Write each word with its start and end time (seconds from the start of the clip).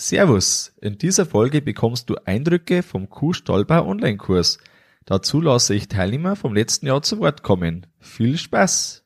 Servus, 0.00 0.72
in 0.80 0.96
dieser 0.96 1.26
Folge 1.26 1.60
bekommst 1.60 2.08
du 2.08 2.16
Eindrücke 2.24 2.82
vom 2.82 3.10
Kuhstallbau 3.10 3.86
Online-Kurs. 3.86 4.56
Dazu 5.04 5.42
lasse 5.42 5.74
ich 5.74 5.88
Teilnehmer 5.88 6.36
vom 6.36 6.54
letzten 6.54 6.86
Jahr 6.86 7.02
zu 7.02 7.18
Wort 7.18 7.42
kommen. 7.42 7.86
Viel 7.98 8.38
Spaß! 8.38 9.04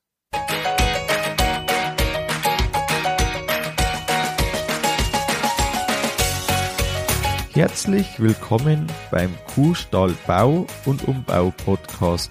Herzlich 7.50 8.20
willkommen 8.20 8.86
beim 9.10 9.34
Kuhstallbau 9.52 10.68
und 10.84 11.08
Umbau 11.08 11.52
Podcast. 11.64 12.30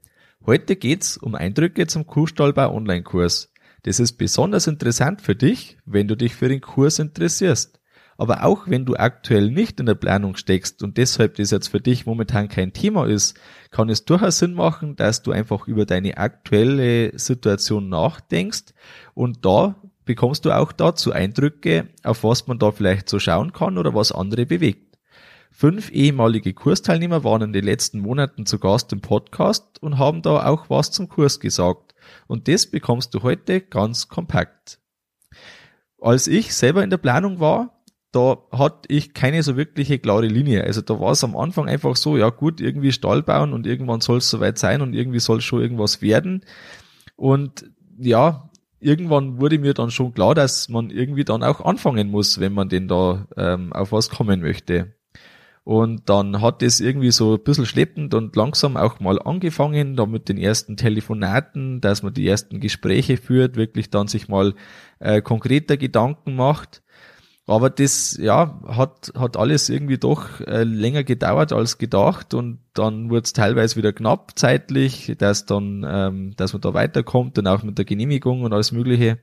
Heute 0.43 0.75
geht's 0.75 1.17
um 1.17 1.35
Eindrücke 1.35 1.85
zum 1.85 2.07
Kuhstallbau 2.07 2.73
Online-Kurs. 2.73 3.53
Das 3.83 3.99
ist 3.99 4.13
besonders 4.13 4.65
interessant 4.65 5.21
für 5.21 5.35
dich, 5.35 5.77
wenn 5.85 6.07
du 6.07 6.17
dich 6.17 6.33
für 6.33 6.49
den 6.49 6.61
Kurs 6.61 6.97
interessierst. 6.97 7.79
Aber 8.17 8.43
auch 8.43 8.67
wenn 8.67 8.83
du 8.83 8.95
aktuell 8.95 9.51
nicht 9.51 9.79
in 9.79 9.85
der 9.85 9.93
Planung 9.93 10.35
steckst 10.35 10.81
und 10.81 10.97
deshalb 10.97 11.35
das 11.35 11.51
jetzt 11.51 11.67
für 11.67 11.79
dich 11.79 12.07
momentan 12.07 12.49
kein 12.49 12.73
Thema 12.73 13.05
ist, 13.05 13.39
kann 13.69 13.89
es 13.89 14.03
durchaus 14.05 14.39
Sinn 14.39 14.55
machen, 14.55 14.95
dass 14.95 15.21
du 15.21 15.31
einfach 15.31 15.67
über 15.67 15.85
deine 15.85 16.17
aktuelle 16.17 17.17
Situation 17.19 17.89
nachdenkst 17.89 18.73
und 19.13 19.45
da 19.45 19.75
bekommst 20.05 20.45
du 20.45 20.57
auch 20.57 20.71
dazu 20.71 21.11
Eindrücke, 21.11 21.89
auf 22.01 22.23
was 22.23 22.47
man 22.47 22.57
da 22.57 22.71
vielleicht 22.71 23.09
so 23.09 23.19
schauen 23.19 23.53
kann 23.53 23.77
oder 23.77 23.93
was 23.93 24.11
andere 24.11 24.47
bewegt. 24.47 24.90
Fünf 25.61 25.91
ehemalige 25.91 26.55
Kursteilnehmer 26.55 27.23
waren 27.23 27.43
in 27.43 27.53
den 27.53 27.63
letzten 27.63 27.99
Monaten 27.99 28.47
zu 28.47 28.57
Gast 28.57 28.91
im 28.93 29.01
Podcast 29.01 29.79
und 29.79 29.99
haben 29.99 30.23
da 30.23 30.47
auch 30.47 30.71
was 30.71 30.89
zum 30.89 31.07
Kurs 31.07 31.39
gesagt. 31.39 31.93
Und 32.25 32.47
das 32.47 32.65
bekommst 32.65 33.13
du 33.13 33.21
heute 33.21 33.61
ganz 33.61 34.07
kompakt. 34.07 34.79
Als 35.99 36.25
ich 36.25 36.55
selber 36.55 36.83
in 36.83 36.89
der 36.89 36.97
Planung 36.97 37.39
war, 37.39 37.83
da 38.11 38.39
hatte 38.51 38.91
ich 38.91 39.13
keine 39.13 39.43
so 39.43 39.55
wirkliche 39.55 39.99
klare 39.99 40.25
Linie. 40.25 40.63
Also 40.63 40.81
da 40.81 40.99
war 40.99 41.11
es 41.11 41.23
am 41.23 41.37
Anfang 41.37 41.69
einfach 41.69 41.95
so, 41.95 42.17
ja 42.17 42.31
gut, 42.31 42.59
irgendwie 42.59 42.91
Stall 42.91 43.21
bauen 43.21 43.53
und 43.53 43.67
irgendwann 43.67 44.01
soll 44.01 44.17
es 44.17 44.31
soweit 44.31 44.57
sein 44.57 44.81
und 44.81 44.95
irgendwie 44.95 45.19
soll 45.19 45.41
schon 45.41 45.61
irgendwas 45.61 46.01
werden. 46.01 46.43
Und 47.15 47.69
ja, 47.99 48.49
irgendwann 48.79 49.39
wurde 49.39 49.59
mir 49.59 49.75
dann 49.75 49.91
schon 49.91 50.11
klar, 50.15 50.33
dass 50.33 50.69
man 50.69 50.89
irgendwie 50.89 51.23
dann 51.23 51.43
auch 51.43 51.61
anfangen 51.61 52.09
muss, 52.09 52.39
wenn 52.39 52.53
man 52.53 52.67
denn 52.67 52.87
da 52.87 53.27
ähm, 53.37 53.71
auf 53.73 53.91
was 53.91 54.09
kommen 54.09 54.41
möchte. 54.41 54.95
Und 55.63 56.09
dann 56.09 56.41
hat 56.41 56.63
es 56.63 56.81
irgendwie 56.81 57.11
so 57.11 57.35
ein 57.35 57.43
bisschen 57.43 57.67
schleppend 57.67 58.15
und 58.15 58.35
langsam 58.35 58.77
auch 58.77 58.99
mal 58.99 59.21
angefangen, 59.21 59.95
da 59.95 60.07
mit 60.07 60.27
den 60.27 60.37
ersten 60.37 60.75
Telefonaten, 60.75 61.81
dass 61.81 62.01
man 62.01 62.13
die 62.13 62.27
ersten 62.27 62.59
Gespräche 62.59 63.17
führt, 63.17 63.55
wirklich 63.57 63.91
dann 63.91 64.07
sich 64.07 64.27
mal 64.27 64.55
äh, 64.99 65.21
konkreter 65.21 65.77
Gedanken 65.77 66.35
macht. 66.35 66.81
Aber 67.47 67.69
das, 67.69 68.17
ja, 68.17 68.59
hat, 68.67 69.11
hat 69.15 69.35
alles 69.35 69.69
irgendwie 69.69 69.97
doch 69.97 70.39
äh, 70.41 70.63
länger 70.63 71.03
gedauert 71.03 71.53
als 71.53 71.77
gedacht 71.77 72.33
und 72.33 72.59
dann 72.73 73.09
wurde 73.09 73.23
es 73.23 73.33
teilweise 73.33 73.75
wieder 73.75 73.93
knapp 73.93 74.39
zeitlich, 74.39 75.15
dass 75.17 75.45
dann, 75.45 75.85
ähm, 75.87 76.33
dass 76.37 76.53
man 76.53 76.61
da 76.61 76.73
weiterkommt 76.73 77.37
und 77.37 77.47
auch 77.47 77.63
mit 77.63 77.77
der 77.77 77.85
Genehmigung 77.85 78.43
und 78.43 78.53
alles 78.53 78.71
Mögliche. 78.71 79.19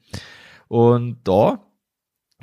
Und 0.69 1.19
da 1.25 1.68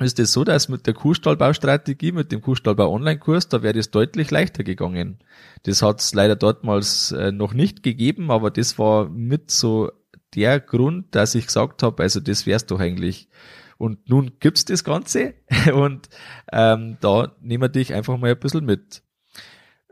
ist 0.04 0.18
es 0.18 0.32
so, 0.32 0.44
dass 0.44 0.68
mit 0.68 0.86
der 0.86 0.92
Kuhstallbaustrategie, 0.92 2.12
mit 2.12 2.30
dem 2.30 2.42
Kuhstallbau 2.42 2.92
Online-Kurs, 2.92 3.48
da 3.48 3.62
wäre 3.62 3.78
es 3.78 3.90
deutlich 3.90 4.30
leichter 4.30 4.62
gegangen. 4.62 5.20
Das 5.62 5.80
hat 5.80 6.00
es 6.00 6.12
leider 6.12 6.36
dortmals 6.36 7.12
äh, 7.12 7.32
noch 7.32 7.54
nicht 7.54 7.82
gegeben, 7.82 8.30
aber 8.30 8.50
das 8.50 8.78
war 8.78 9.08
mit 9.08 9.50
so 9.50 9.90
der 10.34 10.60
Grund, 10.60 11.14
dass 11.14 11.34
ich 11.34 11.46
gesagt 11.46 11.82
habe, 11.82 12.02
also 12.02 12.20
das 12.20 12.46
wär's 12.46 12.66
doch 12.66 12.78
eigentlich. 12.78 13.30
Und 13.78 14.08
nun 14.08 14.32
gibt's 14.38 14.66
das 14.66 14.84
Ganze 14.84 15.34
und 15.74 16.10
ähm, 16.52 16.98
da 17.00 17.32
nehmen 17.40 17.62
wir 17.62 17.68
dich 17.70 17.94
einfach 17.94 18.18
mal 18.18 18.30
ein 18.30 18.38
bisschen 18.38 18.66
mit. 18.66 19.02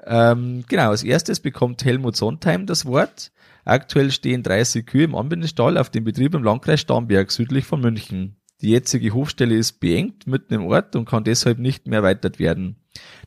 Ähm, 0.04 0.65
genau, 0.69 0.91
als 0.91 1.03
erstes 1.03 1.41
bekommt 1.41 1.82
Helmut 1.82 2.16
Sontheim 2.16 2.66
das 2.66 2.84
Wort. 2.84 3.32
Aktuell 3.65 4.10
stehen 4.10 4.42
30 4.42 4.84
Kühe 4.84 5.04
im 5.04 5.15
Anbindestall 5.15 5.78
auf 5.78 5.88
dem 5.88 6.04
Betrieb 6.04 6.34
im 6.34 6.42
Landkreis 6.42 6.81
Starnberg 6.81 7.31
südlich 7.31 7.65
von 7.65 7.81
München. 7.81 8.36
Die 8.64 8.70
jetzige 8.70 9.12
Hofstelle 9.12 9.56
ist 9.56 9.78
beengt 9.78 10.26
mitten 10.26 10.54
im 10.54 10.64
Ort 10.64 10.97
und 10.97 11.04
kann 11.04 11.22
deshalb 11.22 11.58
nicht 11.58 11.86
mehr 11.86 11.98
erweitert 11.98 12.38
werden. 12.38 12.76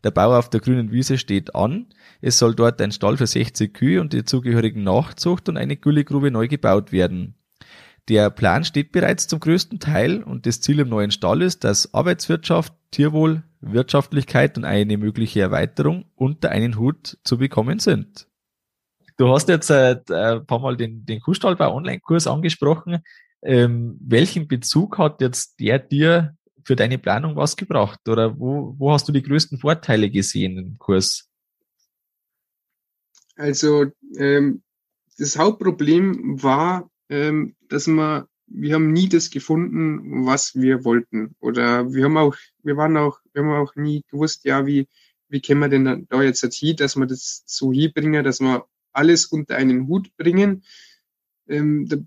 Der 0.03 0.09
Bau 0.09 0.35
auf 0.35 0.49
der 0.49 0.61
grünen 0.61 0.91
Wiese 0.91 1.19
steht 1.19 1.53
an. 1.53 1.85
Es 2.21 2.39
soll 2.39 2.55
dort 2.55 2.81
ein 2.81 2.91
Stall 2.91 3.17
für 3.17 3.27
60 3.27 3.71
Kühe 3.71 4.01
und 4.01 4.13
die 4.13 4.25
zugehörigen 4.25 4.81
Nachzucht 4.81 5.47
und 5.47 5.57
eine 5.57 5.77
Güllegrube 5.77 6.31
neu 6.31 6.47
gebaut 6.47 6.91
werden. 6.91 7.35
Der 8.09 8.31
Plan 8.31 8.63
steht 8.63 8.91
bereits 8.91 9.27
zum 9.27 9.39
größten 9.39 9.79
Teil 9.79 10.23
und 10.23 10.47
das 10.47 10.59
Ziel 10.59 10.79
im 10.79 10.89
neuen 10.89 11.11
Stall 11.11 11.43
ist, 11.43 11.63
dass 11.63 11.93
Arbeitswirtschaft, 11.93 12.73
Tierwohl, 12.89 13.43
Wirtschaftlichkeit 13.61 14.57
und 14.57 14.65
eine 14.65 14.97
mögliche 14.97 15.41
Erweiterung 15.41 16.05
unter 16.15 16.49
einen 16.49 16.79
Hut 16.79 17.19
zu 17.23 17.37
bekommen 17.37 17.77
sind. 17.77 18.27
Du 19.17 19.31
hast 19.31 19.49
jetzt 19.49 19.69
äh, 19.69 19.99
ein 20.09 20.47
paar 20.47 20.59
Mal 20.59 20.77
den, 20.77 21.05
den 21.05 21.19
Kuhstallbau 21.19 21.75
Online-Kurs 21.75 22.25
angesprochen. 22.25 23.03
Ähm, 23.43 23.97
welchen 24.01 24.47
Bezug 24.47 24.97
hat 24.97 25.21
jetzt 25.21 25.59
der 25.59 25.79
dir 25.79 26.35
für 26.63 26.75
deine 26.75 26.97
Planung 26.97 27.35
was 27.35 27.55
gebracht? 27.55 28.07
Oder 28.09 28.39
wo, 28.39 28.75
wo 28.77 28.91
hast 28.91 29.07
du 29.07 29.11
die 29.11 29.21
größten 29.21 29.57
Vorteile 29.57 30.09
gesehen 30.09 30.57
im 30.57 30.77
Kurs? 30.77 31.29
Also 33.35 33.85
ähm, 34.17 34.63
das 35.17 35.37
Hauptproblem 35.37 36.41
war, 36.41 36.89
ähm, 37.09 37.55
dass 37.69 37.87
wir 37.87 38.27
wir 38.47 38.75
haben 38.75 38.93
nie 38.93 39.09
das 39.09 39.29
gefunden, 39.29 40.25
was 40.25 40.55
wir 40.55 40.85
wollten. 40.85 41.35
Oder 41.39 41.93
wir 41.93 42.05
haben 42.05 42.17
auch, 42.17 42.35
wir 42.63 42.77
waren 42.77 42.97
auch, 42.97 43.19
wir 43.33 43.43
haben 43.43 43.51
auch 43.51 43.75
nie 43.75 44.03
gewusst, 44.09 44.45
ja, 44.45 44.65
wie, 44.65 44.87
wie 45.27 45.41
können 45.41 45.59
wir 45.59 45.69
denn 45.69 46.07
da 46.09 46.23
jetzt 46.23 46.45
hin, 46.55 46.75
dass 46.77 46.95
wir 46.95 47.05
das 47.05 47.43
so 47.45 47.71
hinbringen, 47.71 48.23
dass 48.23 48.39
wir 48.39 48.65
alles 48.93 49.25
unter 49.25 49.57
einen 49.57 49.87
Hut 49.87 50.15
bringen. 50.15 50.63
Ähm, 51.47 51.87
da 51.87 51.97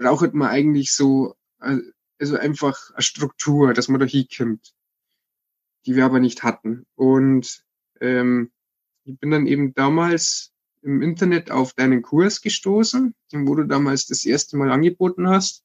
braucht 0.00 0.32
man 0.32 0.48
eigentlich 0.48 0.92
so, 0.92 1.36
äh, 1.60 1.78
also 2.18 2.36
einfach 2.36 2.90
eine 2.92 3.02
Struktur, 3.02 3.74
dass 3.74 3.88
man 3.88 4.00
da 4.00 4.06
hinkommt, 4.06 4.74
die 5.86 5.94
wir 5.94 6.04
aber 6.04 6.20
nicht 6.20 6.42
hatten. 6.42 6.86
Und 6.96 7.64
ähm, 8.00 8.50
ich 9.04 9.18
bin 9.18 9.30
dann 9.30 9.46
eben 9.46 9.74
damals 9.74 10.52
im 10.82 11.02
Internet 11.02 11.50
auf 11.50 11.74
deinen 11.74 12.00
Kurs 12.02 12.40
gestoßen, 12.40 13.14
wo 13.32 13.54
du 13.54 13.64
damals 13.64 14.06
das 14.06 14.24
erste 14.24 14.56
Mal 14.56 14.70
angeboten 14.70 15.28
hast. 15.28 15.64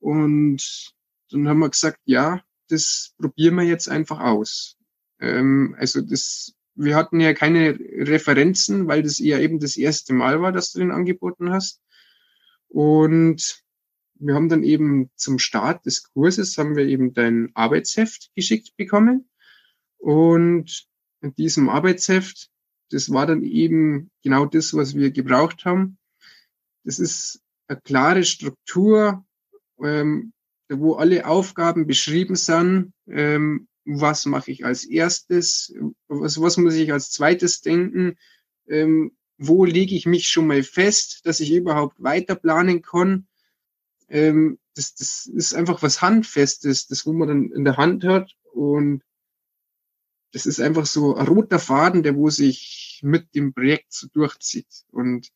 Und 0.00 0.92
dann 1.30 1.48
haben 1.48 1.60
wir 1.60 1.70
gesagt, 1.70 2.00
ja, 2.04 2.42
das 2.68 3.14
probieren 3.18 3.54
wir 3.54 3.64
jetzt 3.64 3.88
einfach 3.88 4.18
aus. 4.18 4.76
Ähm, 5.20 5.76
also 5.78 6.00
das, 6.00 6.54
wir 6.74 6.96
hatten 6.96 7.20
ja 7.20 7.34
keine 7.34 7.78
Referenzen, 7.78 8.88
weil 8.88 9.04
das 9.04 9.18
ja 9.18 9.38
eben 9.38 9.60
das 9.60 9.76
erste 9.76 10.12
Mal 10.12 10.42
war, 10.42 10.50
dass 10.50 10.72
du 10.72 10.80
den 10.80 10.90
angeboten 10.90 11.50
hast. 11.52 11.83
Und 12.74 13.62
wir 14.14 14.34
haben 14.34 14.48
dann 14.48 14.64
eben 14.64 15.08
zum 15.14 15.38
Start 15.38 15.86
des 15.86 16.10
Kurses 16.12 16.58
haben 16.58 16.74
wir 16.74 16.84
eben 16.86 17.14
dein 17.14 17.52
Arbeitsheft 17.54 18.32
geschickt 18.34 18.76
bekommen. 18.76 19.30
Und 19.96 20.88
in 21.20 21.36
diesem 21.36 21.68
Arbeitsheft, 21.68 22.50
das 22.90 23.12
war 23.12 23.26
dann 23.26 23.44
eben 23.44 24.10
genau 24.24 24.44
das, 24.44 24.74
was 24.74 24.96
wir 24.96 25.12
gebraucht 25.12 25.64
haben. 25.64 25.98
Das 26.82 26.98
ist 26.98 27.40
eine 27.68 27.80
klare 27.80 28.24
Struktur, 28.24 29.24
ähm, 29.80 30.32
wo 30.68 30.94
alle 30.94 31.26
Aufgaben 31.26 31.86
beschrieben 31.86 32.34
sind. 32.34 32.92
Ähm, 33.06 33.68
was 33.84 34.26
mache 34.26 34.50
ich 34.50 34.64
als 34.64 34.84
erstes? 34.84 35.72
Was, 36.08 36.40
was 36.40 36.56
muss 36.56 36.74
ich 36.74 36.92
als 36.92 37.12
zweites 37.12 37.60
denken? 37.60 38.16
Ähm, 38.66 39.12
wo 39.46 39.64
lege 39.64 39.94
ich 39.94 40.06
mich 40.06 40.28
schon 40.28 40.46
mal 40.46 40.62
fest, 40.62 41.20
dass 41.24 41.40
ich 41.40 41.52
überhaupt 41.52 42.02
weiter 42.02 42.34
planen 42.34 42.82
kann. 42.82 43.26
Ähm, 44.08 44.58
das, 44.74 44.94
das 44.94 45.26
ist 45.26 45.54
einfach 45.54 45.82
was 45.82 46.02
Handfestes, 46.02 46.86
das 46.86 47.06
wo 47.06 47.12
man 47.12 47.28
dann 47.28 47.50
in 47.52 47.64
der 47.64 47.76
Hand 47.76 48.04
hat 48.04 48.32
und 48.52 49.02
das 50.32 50.46
ist 50.46 50.60
einfach 50.60 50.84
so 50.84 51.14
ein 51.14 51.28
roter 51.28 51.60
Faden, 51.60 52.02
der 52.02 52.16
wo 52.16 52.28
sich 52.28 53.00
mit 53.04 53.34
dem 53.36 53.54
Projekt 53.54 53.92
so 53.92 54.08
durchzieht. 54.08 54.84
Und 54.90 55.28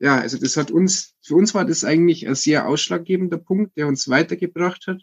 ja, 0.00 0.18
also 0.18 0.38
das 0.38 0.56
hat 0.56 0.72
uns, 0.72 1.14
für 1.22 1.36
uns 1.36 1.54
war 1.54 1.64
das 1.64 1.84
eigentlich 1.84 2.26
ein 2.26 2.34
sehr 2.34 2.66
ausschlaggebender 2.66 3.38
Punkt, 3.38 3.76
der 3.76 3.86
uns 3.86 4.08
weitergebracht 4.08 4.88
hat. 4.88 5.02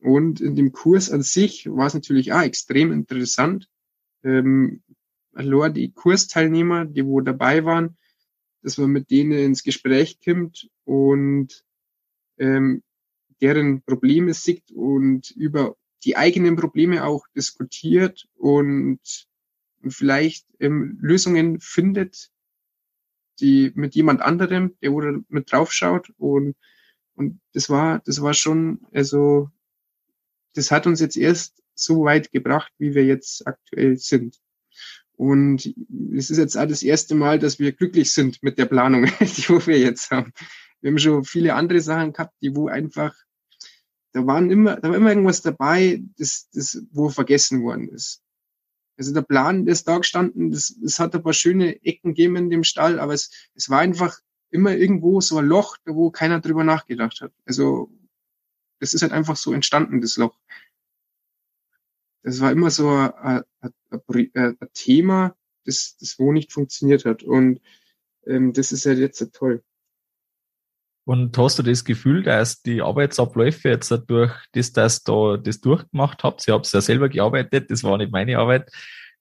Und 0.00 0.40
in 0.40 0.56
dem 0.56 0.72
Kurs 0.72 1.10
an 1.10 1.22
sich 1.22 1.66
war 1.70 1.86
es 1.86 1.94
natürlich 1.94 2.32
auch 2.32 2.40
extrem 2.40 2.90
interessant. 2.90 3.68
Ähm, 4.24 4.82
allein 5.32 5.74
die 5.74 5.92
Kursteilnehmer, 5.92 6.84
die 6.84 7.04
wo 7.04 7.20
dabei 7.20 7.64
waren, 7.64 7.96
dass 8.62 8.78
man 8.78 8.90
mit 8.90 9.10
denen 9.10 9.32
ins 9.32 9.62
Gespräch 9.62 10.18
kommt 10.22 10.68
und 10.84 11.64
ähm, 12.38 12.82
deren 13.40 13.82
Probleme 13.82 14.34
sieht 14.34 14.70
und 14.72 15.30
über 15.30 15.76
die 16.04 16.16
eigenen 16.16 16.56
Probleme 16.56 17.04
auch 17.04 17.26
diskutiert 17.34 18.28
und, 18.34 19.00
und 19.82 19.94
vielleicht 19.94 20.46
ähm, 20.58 20.98
Lösungen 21.00 21.60
findet, 21.60 22.30
die 23.40 23.72
mit 23.74 23.94
jemand 23.94 24.20
anderem, 24.20 24.76
der 24.82 24.92
wo 24.92 25.02
mit 25.28 25.50
draufschaut 25.50 26.12
und 26.18 26.56
und 27.14 27.40
das 27.52 27.68
war 27.68 28.00
das 28.06 28.22
war 28.22 28.32
schon 28.34 28.80
also 28.92 29.50
das 30.54 30.70
hat 30.70 30.86
uns 30.86 31.00
jetzt 31.00 31.16
erst 31.16 31.62
so 31.74 32.04
weit 32.04 32.30
gebracht, 32.32 32.72
wie 32.78 32.94
wir 32.94 33.04
jetzt 33.04 33.46
aktuell 33.46 33.96
sind. 33.96 34.38
Und 35.20 35.74
es 36.16 36.30
ist 36.30 36.38
jetzt 36.38 36.56
auch 36.56 36.66
das 36.66 36.82
erste 36.82 37.14
Mal, 37.14 37.38
dass 37.38 37.58
wir 37.58 37.72
glücklich 37.72 38.10
sind 38.10 38.42
mit 38.42 38.56
der 38.56 38.64
Planung, 38.64 39.04
die 39.20 39.66
wir 39.66 39.78
jetzt 39.78 40.10
haben. 40.10 40.32
Wir 40.80 40.90
haben 40.90 40.98
schon 40.98 41.24
viele 41.24 41.52
andere 41.52 41.82
Sachen 41.82 42.14
gehabt, 42.14 42.32
die 42.40 42.56
wo 42.56 42.68
einfach, 42.68 43.14
da 44.12 44.26
waren 44.26 44.50
immer, 44.50 44.76
da 44.76 44.88
war 44.88 44.96
immer 44.96 45.10
irgendwas 45.10 45.42
dabei, 45.42 46.02
das, 46.16 46.48
das 46.54 46.82
wo 46.90 47.10
vergessen 47.10 47.62
worden 47.62 47.90
ist. 47.90 48.22
Also 48.96 49.12
der 49.12 49.20
Plan, 49.20 49.66
der 49.66 49.74
ist 49.74 49.86
da 49.86 49.98
gestanden, 49.98 50.52
das, 50.52 50.74
das 50.80 50.98
hat 50.98 51.14
ein 51.14 51.22
paar 51.22 51.34
schöne 51.34 51.84
Ecken 51.84 52.14
gegeben 52.14 52.36
in 52.36 52.48
dem 52.48 52.64
Stall, 52.64 52.98
aber 52.98 53.12
es, 53.12 53.30
es 53.54 53.68
war 53.68 53.80
einfach 53.80 54.20
immer 54.48 54.74
irgendwo 54.74 55.20
so 55.20 55.36
ein 55.36 55.44
Loch, 55.44 55.76
wo 55.84 56.10
keiner 56.10 56.40
drüber 56.40 56.64
nachgedacht 56.64 57.20
hat. 57.20 57.32
Also 57.44 57.92
das 58.78 58.94
ist 58.94 59.02
halt 59.02 59.12
einfach 59.12 59.36
so 59.36 59.52
entstanden, 59.52 60.00
das 60.00 60.16
Loch. 60.16 60.38
Das 62.22 62.40
war 62.40 62.52
immer 62.52 62.70
so 62.70 62.88
ein, 62.88 63.42
ein, 63.60 64.56
Thema, 64.74 65.34
das, 65.64 65.96
das 65.98 66.18
wo 66.18 66.32
nicht 66.32 66.52
funktioniert 66.52 67.04
hat. 67.04 67.22
Und 67.22 67.60
ähm, 68.26 68.52
das 68.52 68.72
ist 68.72 68.86
halt 68.86 68.98
jetzt 68.98 69.26
toll. 69.32 69.62
Und 71.04 71.36
hast 71.38 71.58
du 71.58 71.62
das 71.62 71.84
Gefühl, 71.84 72.22
dass 72.22 72.62
die 72.62 72.82
Arbeitsabläufe 72.82 73.68
jetzt 73.68 73.90
durch 74.06 74.32
das, 74.52 74.72
dass 74.72 75.02
da 75.02 75.36
das 75.36 75.60
durchgemacht 75.60 76.22
habt, 76.22 76.46
ihr 76.46 76.54
habt 76.54 76.70
ja 76.72 76.80
selber 76.80 77.08
gearbeitet, 77.08 77.70
das 77.70 77.82
war 77.82 77.98
nicht 77.98 78.12
meine 78.12 78.38
Arbeit, 78.38 78.70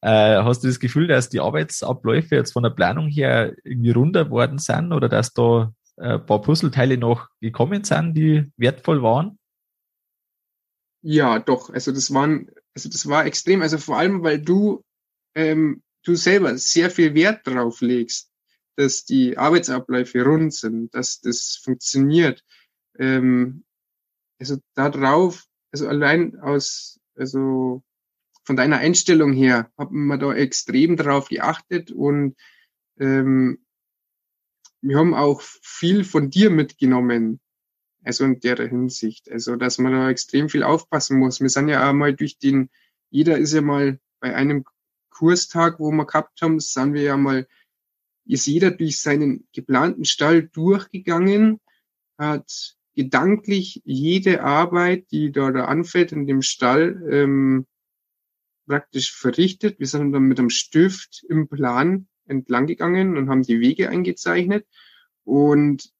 äh, 0.02 0.44
hast 0.44 0.64
du 0.64 0.68
das 0.68 0.80
Gefühl, 0.80 1.08
dass 1.08 1.30
die 1.30 1.40
Arbeitsabläufe 1.40 2.36
jetzt 2.36 2.52
von 2.52 2.64
der 2.64 2.70
Planung 2.70 3.08
her 3.08 3.56
irgendwie 3.64 3.92
runder 3.92 4.30
worden 4.30 4.60
sind 4.60 4.94
oder 4.94 5.10
dass 5.10 5.34
da 5.34 5.74
ein 5.98 6.24
paar 6.26 6.42
Puzzleteile 6.42 6.98
noch 6.98 7.28
gekommen 7.42 7.84
sind, 7.84 8.14
die 8.14 8.52
wertvoll 8.56 9.02
waren? 9.02 9.39
Ja, 11.02 11.40
doch. 11.40 11.70
Also 11.70 11.92
das 11.92 12.14
waren, 12.14 12.50
also 12.74 12.90
das 12.90 13.08
war 13.08 13.26
extrem. 13.26 13.62
Also 13.62 13.78
vor 13.78 13.98
allem, 13.98 14.24
weil 14.24 14.42
du, 14.42 14.84
ähm, 15.36 15.82
du 16.04 16.16
selber 16.16 16.58
sehr 16.58 16.90
viel 16.92 17.14
Wert 17.14 17.48
drauf 17.48 17.82
legst, 17.82 18.32
dass 18.76 19.06
die 19.06 19.38
Arbeitsabläufe 19.38 20.24
rund 20.24 20.54
sind, 20.54 20.94
dass 20.94 21.22
das 21.22 21.60
funktioniert. 21.64 22.44
Ähm, 22.98 23.64
also 24.40 24.58
darauf, 24.76 25.46
also 25.72 25.88
allein 25.88 26.40
aus, 26.40 27.00
also 27.16 27.84
von 28.44 28.56
deiner 28.56 28.78
Einstellung 28.78 29.34
her, 29.34 29.72
haben 29.78 30.08
wir 30.08 30.18
da 30.18 30.34
extrem 30.34 30.98
drauf 30.98 31.30
geachtet 31.30 31.92
und 31.92 32.36
ähm, 33.00 33.64
wir 34.82 34.98
haben 34.98 35.14
auch 35.14 35.42
viel 35.42 36.04
von 36.04 36.30
dir 36.30 36.50
mitgenommen, 36.50 37.42
also 38.04 38.26
in 38.26 38.40
der 38.40 38.58
Hinsicht. 38.68 39.32
Also, 39.32 39.56
dass 39.56 39.78
man 39.78 39.94
da 39.94 40.10
extrem 40.10 40.50
viel 40.50 40.64
aufpassen 40.64 41.20
muss. 41.20 41.42
Wir 41.42 41.50
sind 41.50 41.68
ja 41.70 41.90
auch 41.90 41.94
mal 41.94 42.16
durch 42.16 42.38
den, 42.38 42.70
jeder 43.10 43.38
ist 43.38 43.54
ja 43.54 43.62
mal 43.62 44.00
bei 44.20 44.36
einem 44.36 44.66
Kurstag, 45.10 45.80
wo 45.80 45.92
wir 45.92 46.06
gehabt 46.06 46.42
haben, 46.42 46.60
sind 46.60 46.94
wir 46.94 47.02
ja 47.02 47.18
mal, 47.18 47.48
ist 48.26 48.48
jeder 48.48 48.72
durch 48.72 49.02
seinen 49.02 49.48
geplanten 49.54 50.06
Stall 50.06 50.44
durchgegangen, 50.44 51.60
hat 52.18 52.78
gedanklich 52.96 53.82
jede 53.86 54.44
Arbeit, 54.44 55.12
die 55.12 55.32
da, 55.32 55.52
da 55.52 55.66
anfällt 55.66 56.12
in 56.12 56.28
dem 56.28 56.42
Stall, 56.42 57.02
ähm, 57.10 57.66
praktisch 58.68 59.14
verrichtet. 59.14 59.80
Wir 59.80 59.88
sind 59.88 60.12
dann 60.12 60.24
mit 60.24 60.40
einem 60.40 60.50
Stift 60.50 61.26
im 61.28 61.48
Plan 61.48 62.08
entlang 62.28 62.68
gegangen 62.68 63.18
und 63.18 63.30
haben 63.30 63.42
die 63.42 63.60
Wege 63.60 63.90
eingezeichnet. 63.90 64.68
Und 65.24 65.92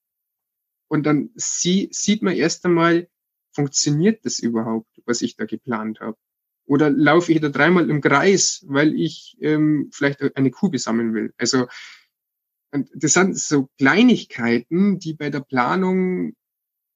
und 0.90 1.06
dann 1.06 1.30
sie, 1.36 1.88
sieht 1.92 2.22
man 2.22 2.36
erst 2.36 2.66
einmal, 2.66 3.08
funktioniert 3.54 4.26
das 4.26 4.40
überhaupt, 4.40 4.90
was 5.06 5.22
ich 5.22 5.36
da 5.36 5.46
geplant 5.46 6.02
habe? 6.02 6.18
Oder 6.66 6.90
laufe 6.90 7.32
ich 7.32 7.40
da 7.40 7.50
dreimal 7.50 7.90
im 7.90 8.02
Kreis, 8.02 8.64
weil 8.68 8.94
ich 8.94 9.38
ähm, 9.40 9.90
vielleicht 9.94 10.22
eine 10.36 10.52
Kuh 10.52 10.70
besammeln 10.70 11.14
will? 11.14 11.34
Also 11.38 11.68
das 12.72 13.14
sind 13.14 13.38
so 13.38 13.70
Kleinigkeiten, 13.78 15.00
die 15.00 15.14
bei 15.14 15.30
der 15.30 15.40
Planung 15.40 16.34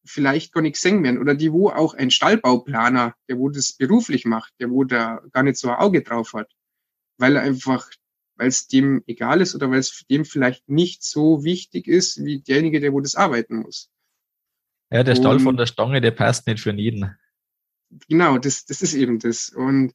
vielleicht 0.06 0.54
gar 0.54 0.62
nicht 0.62 0.74
gesehen 0.74 1.04
werden 1.04 1.20
oder 1.20 1.34
die, 1.34 1.52
wo 1.52 1.70
auch 1.70 1.94
ein 1.94 2.12
Stallbauplaner, 2.12 3.16
der 3.30 3.38
wo 3.38 3.50
das 3.50 3.74
beruflich 3.74 4.26
macht, 4.26 4.54
der 4.60 4.70
wo 4.70 4.84
da 4.84 5.22
gar 5.32 5.44
nicht 5.44 5.58
so 5.58 5.70
ein 5.70 5.78
Auge 5.78 6.04
drauf 6.04 6.34
hat, 6.34 6.52
weil 7.18 7.38
er 7.38 7.44
einfach 7.44 7.90
weil 8.36 8.48
es 8.48 8.68
dem 8.68 9.04
egal 9.08 9.42
ist 9.42 9.56
oder 9.56 9.70
weil 9.70 9.80
es 9.80 10.06
dem 10.10 10.26
vielleicht 10.26 10.68
nicht 10.70 11.04
so 11.04 11.44
wichtig 11.44 11.88
ist 11.88 12.24
wie 12.24 12.42
derjenige, 12.42 12.80
der 12.80 12.94
wo 12.94 13.00
das 13.00 13.16
arbeiten 13.16 13.58
muss. 13.58 13.90
Ja, 14.92 15.04
der 15.04 15.16
Stall 15.16 15.40
von 15.40 15.58
der 15.58 15.66
Stange, 15.66 16.02
der 16.02 16.12
passt 16.12 16.46
nicht 16.46 16.60
für 16.60 16.74
jeden. 16.74 17.16
Genau, 18.10 18.38
das, 18.38 18.66
das 18.66 18.82
ist 18.82 18.94
eben 18.94 19.20
das. 19.20 19.50
Und 19.50 19.94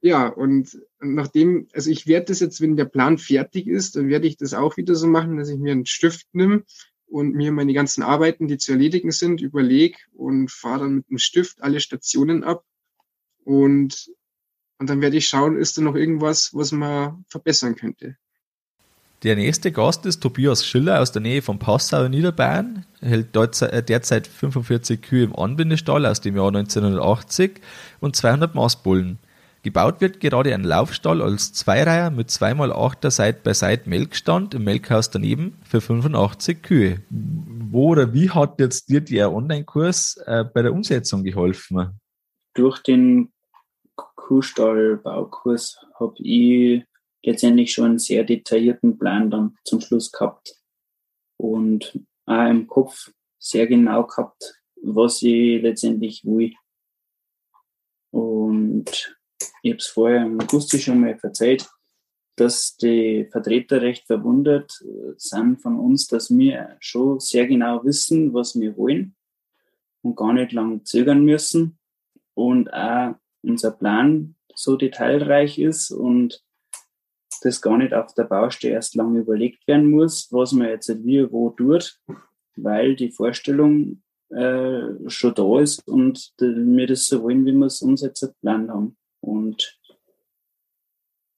ja, 0.00 0.28
und 0.28 0.78
nachdem, 1.00 1.68
also 1.72 1.90
ich 1.90 2.06
werde 2.06 2.26
das 2.26 2.40
jetzt, 2.40 2.60
wenn 2.60 2.76
der 2.76 2.84
Plan 2.84 3.16
fertig 3.16 3.66
ist, 3.66 3.96
dann 3.96 4.08
werde 4.08 4.26
ich 4.26 4.36
das 4.36 4.52
auch 4.52 4.76
wieder 4.76 4.94
so 4.94 5.06
machen, 5.06 5.38
dass 5.38 5.48
ich 5.48 5.58
mir 5.58 5.72
einen 5.72 5.86
Stift 5.86 6.26
nehme 6.34 6.64
und 7.06 7.34
mir 7.34 7.52
meine 7.52 7.72
ganzen 7.72 8.02
Arbeiten, 8.02 8.48
die 8.48 8.58
zu 8.58 8.72
erledigen 8.72 9.12
sind, 9.12 9.40
überlege 9.40 9.96
und 10.12 10.50
fahre 10.50 10.80
dann 10.80 10.96
mit 10.96 11.08
einem 11.08 11.18
Stift 11.18 11.62
alle 11.62 11.80
Stationen 11.80 12.44
ab 12.44 12.64
und 13.44 14.10
und 14.78 14.90
dann 14.90 15.00
werde 15.00 15.16
ich 15.16 15.26
schauen, 15.26 15.56
ist 15.56 15.78
da 15.78 15.82
noch 15.82 15.94
irgendwas, 15.94 16.50
was 16.52 16.72
man 16.72 17.24
verbessern 17.28 17.76
könnte. 17.76 18.16
Der 19.22 19.36
nächste 19.36 19.72
Gast 19.72 20.04
ist 20.04 20.20
Tobias 20.20 20.66
Schiller 20.66 21.00
aus 21.00 21.10
der 21.10 21.22
Nähe 21.22 21.40
von 21.40 21.58
Passau 21.58 22.04
in 22.04 22.10
Niederbayern. 22.10 22.84
Er 23.00 23.08
hält 23.08 23.34
äh, 23.34 23.82
derzeit 23.82 24.26
45 24.26 25.00
Kühe 25.00 25.24
im 25.24 25.34
Anbindestall 25.34 26.04
aus 26.04 26.20
dem 26.20 26.36
Jahr 26.36 26.48
1980 26.48 27.62
und 28.00 28.16
200 28.16 28.54
Maßbullen. 28.54 29.18
Gebaut 29.62 30.02
wird 30.02 30.20
gerade 30.20 30.52
ein 30.52 30.62
Laufstall 30.62 31.22
als 31.22 31.54
Zweireiher 31.54 32.10
mit 32.10 32.28
2x8er 32.28 33.10
Seit 33.10 33.42
bei 33.44 33.54
Seit 33.54 33.86
Melkstand 33.86 34.52
im 34.52 34.64
Melkhaus 34.64 35.08
daneben 35.08 35.56
für 35.64 35.80
85 35.80 36.62
Kühe. 36.62 37.00
Wo 37.08 37.92
oder 37.92 38.12
wie 38.12 38.28
hat 38.28 38.60
jetzt 38.60 38.90
dir 38.90 39.00
der 39.00 39.32
Online-Kurs 39.32 40.18
äh, 40.26 40.44
bei 40.44 40.60
der 40.60 40.74
Umsetzung 40.74 41.24
geholfen? 41.24 41.98
Durch 42.52 42.82
den 42.82 43.32
Kuhstallbaukurs 44.24 45.78
habe 46.00 46.14
ich 46.22 46.82
letztendlich 47.22 47.72
schon 47.72 47.84
einen 47.84 47.98
sehr 47.98 48.24
detaillierten 48.24 48.98
Plan 48.98 49.30
dann 49.30 49.58
zum 49.64 49.82
Schluss 49.82 50.10
gehabt 50.10 50.56
und 51.36 52.00
auch 52.24 52.48
im 52.48 52.66
Kopf 52.66 53.12
sehr 53.38 53.66
genau 53.66 54.04
gehabt, 54.04 54.62
was 54.82 55.20
ich 55.20 55.60
letztendlich 55.60 56.24
will. 56.24 56.54
Und 58.12 59.14
ich 59.62 59.72
habe 59.72 59.78
es 59.78 59.86
vorher 59.86 60.22
im 60.22 60.40
August 60.40 60.80
schon 60.80 61.00
mal 61.00 61.18
erzählt, 61.22 61.68
dass 62.36 62.78
die 62.78 63.28
Vertreter 63.30 63.82
recht 63.82 64.06
verwundert 64.06 64.72
sind 65.18 65.60
von 65.60 65.78
uns, 65.78 66.06
dass 66.06 66.34
wir 66.34 66.78
schon 66.80 67.20
sehr 67.20 67.46
genau 67.46 67.84
wissen, 67.84 68.32
was 68.32 68.58
wir 68.58 68.74
wollen 68.78 69.16
und 70.00 70.16
gar 70.16 70.32
nicht 70.32 70.52
lang 70.52 70.82
zögern 70.86 71.26
müssen 71.26 71.78
und 72.32 72.72
auch 72.72 73.16
unser 73.44 73.70
Plan 73.70 74.34
so 74.54 74.76
detailreich 74.76 75.58
ist 75.58 75.90
und 75.90 76.42
das 77.42 77.60
gar 77.60 77.76
nicht 77.76 77.92
auf 77.92 78.14
der 78.14 78.24
Baustelle 78.24 78.74
erst 78.74 78.94
lange 78.94 79.20
überlegt 79.20 79.66
werden 79.68 79.90
muss, 79.90 80.28
was 80.32 80.52
man 80.52 80.68
jetzt 80.68 80.88
wie 81.04 81.30
wo 81.30 81.50
tut, 81.50 82.00
weil 82.56 82.96
die 82.96 83.10
Vorstellung 83.10 84.02
äh, 84.30 85.08
schon 85.08 85.34
da 85.34 85.60
ist 85.60 85.86
und 85.86 86.32
wir 86.38 86.86
das 86.86 87.06
so 87.06 87.22
wollen, 87.22 87.44
wie 87.44 87.52
wir 87.52 87.66
es 87.66 87.82
uns 87.82 88.00
jetzt 88.00 88.20
geplant 88.20 88.70
haben. 88.70 88.96
Und 89.20 89.78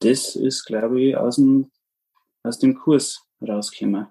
das 0.01 0.37
ist, 0.37 0.65
glaube 0.65 1.01
ich, 1.01 1.17
aus 1.17 1.37
dem, 1.37 1.71
aus 2.43 2.59
dem 2.59 2.77
Kurs 2.77 3.27
rausgekommen. 3.41 4.07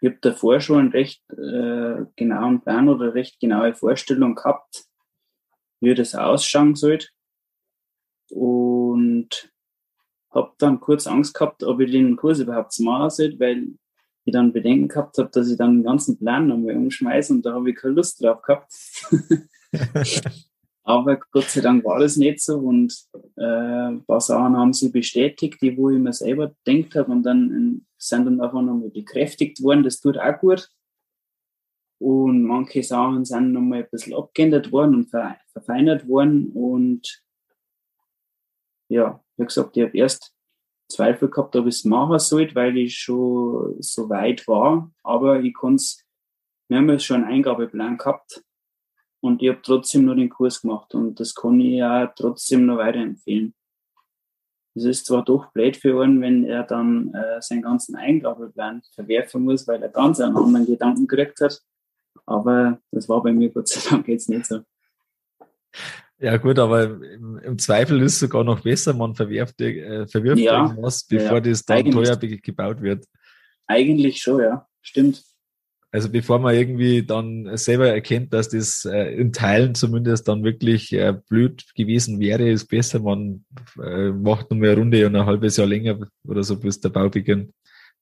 Ich 0.00 0.08
habe 0.08 0.18
davor 0.20 0.60
schon 0.60 0.78
einen 0.78 0.92
recht 0.92 1.22
äh, 1.30 2.04
genauen 2.16 2.60
Plan 2.62 2.88
oder 2.88 3.14
recht 3.14 3.40
genaue 3.40 3.74
Vorstellung 3.74 4.36
gehabt, 4.36 4.87
wie 5.80 5.94
das 5.94 6.14
ausschauen 6.14 6.74
sollte. 6.74 7.08
Und 8.30 9.50
habe 10.30 10.52
dann 10.58 10.80
kurz 10.80 11.06
Angst 11.06 11.34
gehabt, 11.34 11.62
ob 11.62 11.80
ich 11.80 11.90
den 11.90 12.16
Kurs 12.16 12.38
überhaupt 12.38 12.78
machen 12.80 13.10
sollte, 13.10 13.40
weil 13.40 13.68
ich 14.24 14.32
dann 14.32 14.52
Bedenken 14.52 14.88
gehabt 14.88 15.18
habe, 15.18 15.30
dass 15.30 15.50
ich 15.50 15.56
dann 15.56 15.78
den 15.78 15.84
ganzen 15.84 16.18
Plan 16.18 16.46
nochmal 16.46 16.76
umschmeiße 16.76 17.32
und 17.32 17.46
da 17.46 17.54
habe 17.54 17.70
ich 17.70 17.76
keine 17.76 17.94
Lust 17.94 18.22
drauf 18.22 18.42
gehabt. 18.42 18.72
Aber 20.84 21.20
Gott 21.32 21.44
sei 21.44 21.60
Dank 21.60 21.84
war 21.84 21.98
das 21.98 22.16
nicht 22.16 22.40
so 22.40 22.58
und 22.58 22.94
äh, 23.36 23.42
ein 23.42 24.04
paar 24.06 24.22
Sachen 24.22 24.56
haben 24.56 24.72
sie 24.72 24.90
bestätigt, 24.90 25.60
die 25.60 25.76
wo 25.76 25.90
ich 25.90 25.98
mir 25.98 26.14
selber 26.14 26.54
gedacht 26.64 26.94
habe 26.94 27.12
und 27.12 27.24
dann 27.24 27.50
in, 27.50 27.86
sind 27.98 28.24
dann 28.24 28.40
einfach 28.40 28.62
nochmal 28.62 28.88
bekräftigt 28.88 29.62
worden. 29.62 29.82
Das 29.82 30.00
tut 30.00 30.16
auch 30.18 30.38
gut. 30.38 30.70
Und 31.98 32.44
manche 32.44 32.82
Sachen 32.82 33.24
sind 33.24 33.52
nochmal 33.52 33.82
ein 33.82 33.90
bisschen 33.90 34.14
abgeändert 34.14 34.70
worden 34.70 34.94
und 34.94 35.10
verfeinert 35.52 36.06
worden. 36.08 36.52
Und 36.52 37.22
ja, 38.88 39.22
wie 39.36 39.44
gesagt, 39.44 39.76
ich 39.76 39.84
habe 39.84 39.96
erst 39.96 40.32
Zweifel 40.90 41.28
gehabt, 41.28 41.54
ob 41.56 41.66
ich 41.66 41.76
es 41.76 41.84
machen 41.84 42.18
sollte, 42.18 42.54
weil 42.54 42.76
ich 42.76 42.96
schon 42.96 43.76
so 43.80 44.08
weit 44.08 44.46
war. 44.48 44.90
Aber 45.02 45.40
ich 45.40 45.54
konnte 45.54 45.82
es, 45.82 46.04
wir 46.68 46.78
haben 46.78 46.88
ja 46.88 46.98
schon 46.98 47.24
einen 47.24 47.34
Eingabeplan 47.34 47.98
gehabt 47.98 48.42
und 49.20 49.42
ich 49.42 49.50
habe 49.50 49.60
trotzdem 49.62 50.04
nur 50.04 50.14
den 50.14 50.30
Kurs 50.30 50.62
gemacht 50.62 50.94
und 50.94 51.18
das 51.20 51.34
kann 51.34 51.60
ich 51.60 51.74
ja 51.74 52.06
trotzdem 52.06 52.66
noch 52.66 52.78
weiterempfehlen. 52.78 53.54
Es 54.74 54.84
ist 54.84 55.06
zwar 55.06 55.24
doch 55.24 55.50
blöd 55.52 55.76
für 55.76 56.02
einen, 56.02 56.20
wenn 56.20 56.44
er 56.44 56.62
dann 56.62 57.12
äh, 57.12 57.42
seinen 57.42 57.62
ganzen 57.62 57.96
Eingabeplan 57.96 58.82
verwerfen 58.94 59.42
muss, 59.42 59.66
weil 59.66 59.82
er 59.82 59.88
ganz 59.88 60.20
einen 60.20 60.36
anderen 60.36 60.66
Gedanken 60.66 61.08
gekriegt 61.08 61.40
hat. 61.40 61.60
Aber 62.28 62.78
das 62.90 63.08
war 63.08 63.22
bei 63.22 63.32
mir 63.32 63.50
Gott 63.50 63.68
sei 63.68 63.88
Dank 63.88 64.06
jetzt 64.06 64.28
nicht 64.28 64.46
so. 64.46 64.60
Ja 66.20 66.36
gut, 66.36 66.58
aber 66.58 66.84
im, 66.84 67.38
im 67.38 67.58
Zweifel 67.58 68.02
ist 68.02 68.14
es 68.14 68.18
sogar 68.20 68.44
noch 68.44 68.60
besser, 68.60 68.92
man 68.92 69.14
verwirft, 69.14 69.60
äh, 69.60 70.06
verwirft 70.06 70.40
ja, 70.40 70.64
irgendwas, 70.64 71.04
bevor 71.04 71.36
ja, 71.36 71.40
das 71.40 71.64
dann 71.64 71.90
teuer 71.90 72.16
gebaut 72.16 72.82
wird. 72.82 73.06
Eigentlich 73.66 74.20
schon, 74.20 74.40
ja, 74.42 74.66
stimmt. 74.82 75.22
Also 75.90 76.10
bevor 76.10 76.38
man 76.38 76.54
irgendwie 76.54 77.02
dann 77.02 77.56
selber 77.56 77.88
erkennt, 77.88 78.34
dass 78.34 78.50
das 78.50 78.84
äh, 78.84 79.14
in 79.14 79.32
Teilen 79.32 79.74
zumindest 79.74 80.28
dann 80.28 80.44
wirklich 80.44 80.92
äh, 80.92 81.14
blöd 81.28 81.64
gewesen 81.74 82.20
wäre, 82.20 82.50
ist 82.50 82.66
besser, 82.66 82.98
man 82.98 83.46
äh, 83.82 84.10
macht 84.10 84.50
nur 84.50 84.62
eine 84.62 84.76
Runde 84.76 85.06
und 85.06 85.16
ein 85.16 85.24
halbes 85.24 85.56
Jahr 85.56 85.66
länger 85.66 85.98
oder 86.24 86.42
so, 86.42 86.58
bis 86.58 86.80
der 86.80 86.90
Bau 86.90 87.08
beginnt. 87.08 87.52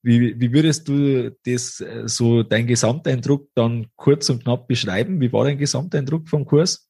Wie, 0.07 0.39
wie 0.39 0.53
würdest 0.53 0.87
du 0.87 1.37
das 1.45 1.81
äh, 1.81 2.07
so 2.07 2.45
dein 2.45 2.69
Gesamteindruck 2.69 3.49
dann 3.57 3.89
kurz 3.97 4.31
und 4.31 4.45
knapp 4.45 4.69
beschreiben? 4.69 5.21
Wie 5.21 5.33
war 5.33 5.43
dein 5.43 5.59
Gesamteindruck 5.59 6.29
vom 6.29 6.47
Kurs? 6.47 6.89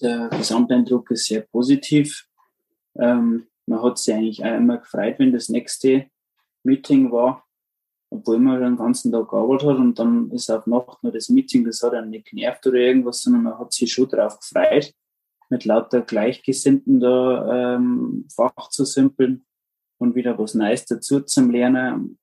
Der 0.00 0.28
Gesamteindruck 0.30 1.08
ist 1.12 1.26
sehr 1.26 1.42
positiv. 1.42 2.26
Ähm, 2.98 3.46
man 3.66 3.80
hat 3.80 3.98
sich 3.98 4.12
eigentlich 4.12 4.44
auch 4.44 4.56
immer 4.56 4.78
gefreut, 4.78 5.20
wenn 5.20 5.32
das 5.32 5.48
nächste 5.48 6.06
Meeting 6.64 7.12
war, 7.12 7.46
obwohl 8.10 8.40
man 8.40 8.60
den 8.60 8.76
ganzen 8.76 9.12
Tag 9.12 9.28
gearbeitet 9.28 9.68
hat 9.68 9.76
und 9.76 9.96
dann 10.00 10.32
ist 10.32 10.50
auf 10.50 10.66
Nacht 10.66 11.00
nur 11.04 11.12
das 11.12 11.28
Meeting, 11.28 11.64
das 11.64 11.80
hat 11.80 11.94
einen 11.94 12.10
nicht 12.10 12.26
genervt 12.26 12.66
oder 12.66 12.78
irgendwas, 12.78 13.22
sondern 13.22 13.44
man 13.44 13.56
hat 13.60 13.72
sich 13.72 13.92
schon 13.92 14.08
darauf 14.08 14.40
gefreut, 14.40 14.92
mit 15.48 15.64
lauter 15.64 16.00
Gleichgesinnten 16.00 16.98
da 16.98 17.76
ähm, 17.76 18.26
Fach 18.34 18.68
zu 18.70 18.84
simpeln 18.84 19.46
und 20.02 20.16
wieder 20.16 20.36
was 20.36 20.54
Neues 20.54 20.84
dazu 20.84 21.20
zum 21.20 21.50
Lernen. 21.50 22.18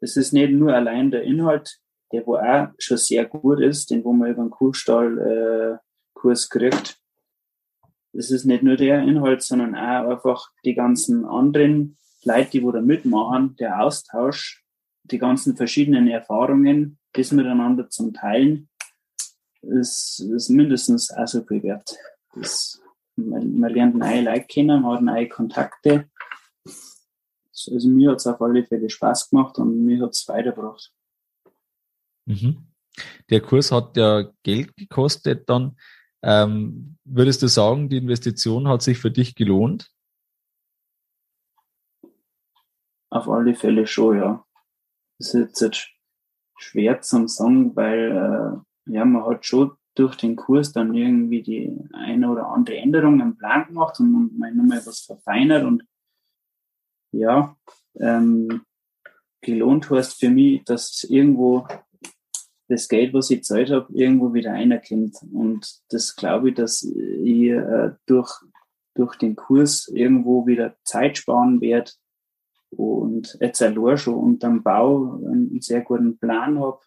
Das 0.00 0.16
ist 0.16 0.32
nicht 0.32 0.52
nur 0.52 0.74
allein 0.74 1.10
der 1.10 1.22
Inhalt, 1.22 1.78
der 2.12 2.26
wo 2.26 2.36
auch 2.36 2.68
schon 2.78 2.96
sehr 2.96 3.26
gut 3.26 3.60
ist, 3.60 3.90
den 3.90 4.02
wo 4.04 4.12
man 4.14 4.30
über 4.30 4.42
den 4.42 4.50
Kuhstall-Kurs 4.50 6.44
äh, 6.46 6.48
kriegt. 6.48 6.98
Das 8.12 8.30
ist 8.30 8.46
nicht 8.46 8.62
nur 8.62 8.76
der 8.76 9.02
Inhalt, 9.02 9.42
sondern 9.42 9.76
auch 9.76 10.10
einfach 10.10 10.48
die 10.64 10.74
ganzen 10.74 11.26
anderen 11.26 11.98
Leute, 12.24 12.50
die 12.52 12.62
wo 12.62 12.72
da 12.72 12.80
mitmachen, 12.80 13.54
der 13.56 13.82
Austausch, 13.82 14.64
die 15.04 15.18
ganzen 15.18 15.56
verschiedenen 15.56 16.08
Erfahrungen, 16.08 16.98
das 17.12 17.32
miteinander 17.32 17.90
zum 17.90 18.14
Teilen, 18.14 18.68
ist, 19.60 20.20
ist 20.20 20.48
mindestens 20.48 21.12
auch 21.12 21.28
so 21.28 21.42
viel 21.42 21.62
wert. 21.62 21.94
Das, 22.34 22.80
man, 23.14 23.58
man 23.58 23.72
lernt 23.72 23.94
neue 23.94 24.22
Leute 24.22 24.46
kennen, 24.46 24.82
man 24.82 24.96
hat 24.96 25.02
neue 25.02 25.28
Kontakte 25.28 26.08
also 27.72 27.88
mir 27.88 28.10
hat 28.10 28.18
es 28.18 28.26
auf 28.26 28.40
alle 28.40 28.64
Fälle 28.64 28.88
Spaß 28.88 29.30
gemacht 29.30 29.58
und 29.58 29.84
mir 29.84 30.02
hat 30.02 30.10
es 30.10 30.26
weitergebracht. 30.28 30.92
Mhm. 32.26 32.68
Der 33.30 33.40
Kurs 33.40 33.72
hat 33.72 33.96
ja 33.96 34.30
Geld 34.42 34.76
gekostet 34.76 35.48
dann. 35.48 35.76
Ähm, 36.22 36.98
würdest 37.04 37.42
du 37.42 37.48
sagen, 37.48 37.88
die 37.88 37.96
Investition 37.96 38.68
hat 38.68 38.82
sich 38.82 38.98
für 38.98 39.10
dich 39.10 39.34
gelohnt? 39.34 39.90
Auf 43.10 43.28
alle 43.28 43.54
Fälle 43.54 43.86
schon, 43.86 44.18
ja. 44.18 44.44
Das 45.18 45.34
ist 45.34 45.60
jetzt 45.60 45.88
schwer 46.58 47.00
zu 47.00 47.26
sagen, 47.26 47.74
weil 47.74 48.64
äh, 48.86 48.92
ja, 48.92 49.04
man 49.04 49.24
hat 49.24 49.44
schon 49.44 49.72
durch 49.94 50.16
den 50.16 50.36
Kurs 50.36 50.72
dann 50.72 50.94
irgendwie 50.94 51.42
die 51.42 51.76
eine 51.92 52.30
oder 52.30 52.48
andere 52.48 52.76
Änderung 52.76 53.20
im 53.20 53.36
Plan 53.36 53.66
gemacht 53.66 53.98
und 54.00 54.38
man 54.38 54.56
nochmal 54.56 54.84
was 54.86 55.00
verfeinert 55.00 55.64
und 55.64 55.84
ja, 57.12 57.56
ähm, 57.98 58.62
gelohnt 59.40 59.90
heißt 59.90 60.20
für 60.20 60.30
mich, 60.30 60.64
dass 60.64 61.04
irgendwo 61.04 61.66
das 62.68 62.88
Geld, 62.88 63.12
was 63.12 63.30
ich 63.30 63.38
gezahlt 63.38 63.70
habe, 63.70 63.92
irgendwo 63.92 64.32
wieder 64.32 64.52
einerkommt. 64.52 65.16
Und 65.32 65.80
das 65.90 66.14
glaube 66.14 66.50
ich, 66.50 66.54
dass 66.54 66.82
ich 66.82 67.48
äh, 67.48 67.90
durch, 68.06 68.32
durch 68.94 69.16
den 69.16 69.34
Kurs 69.34 69.88
irgendwo 69.88 70.46
wieder 70.46 70.76
Zeit 70.84 71.18
sparen 71.18 71.60
werde 71.60 71.90
und 72.70 73.36
jetzt 73.40 73.60
allein 73.60 73.98
schon 73.98 74.14
unterm 74.14 74.62
Bau 74.62 75.20
einen 75.26 75.60
sehr 75.60 75.80
guten 75.80 76.18
Plan 76.18 76.60
habe. 76.60 76.80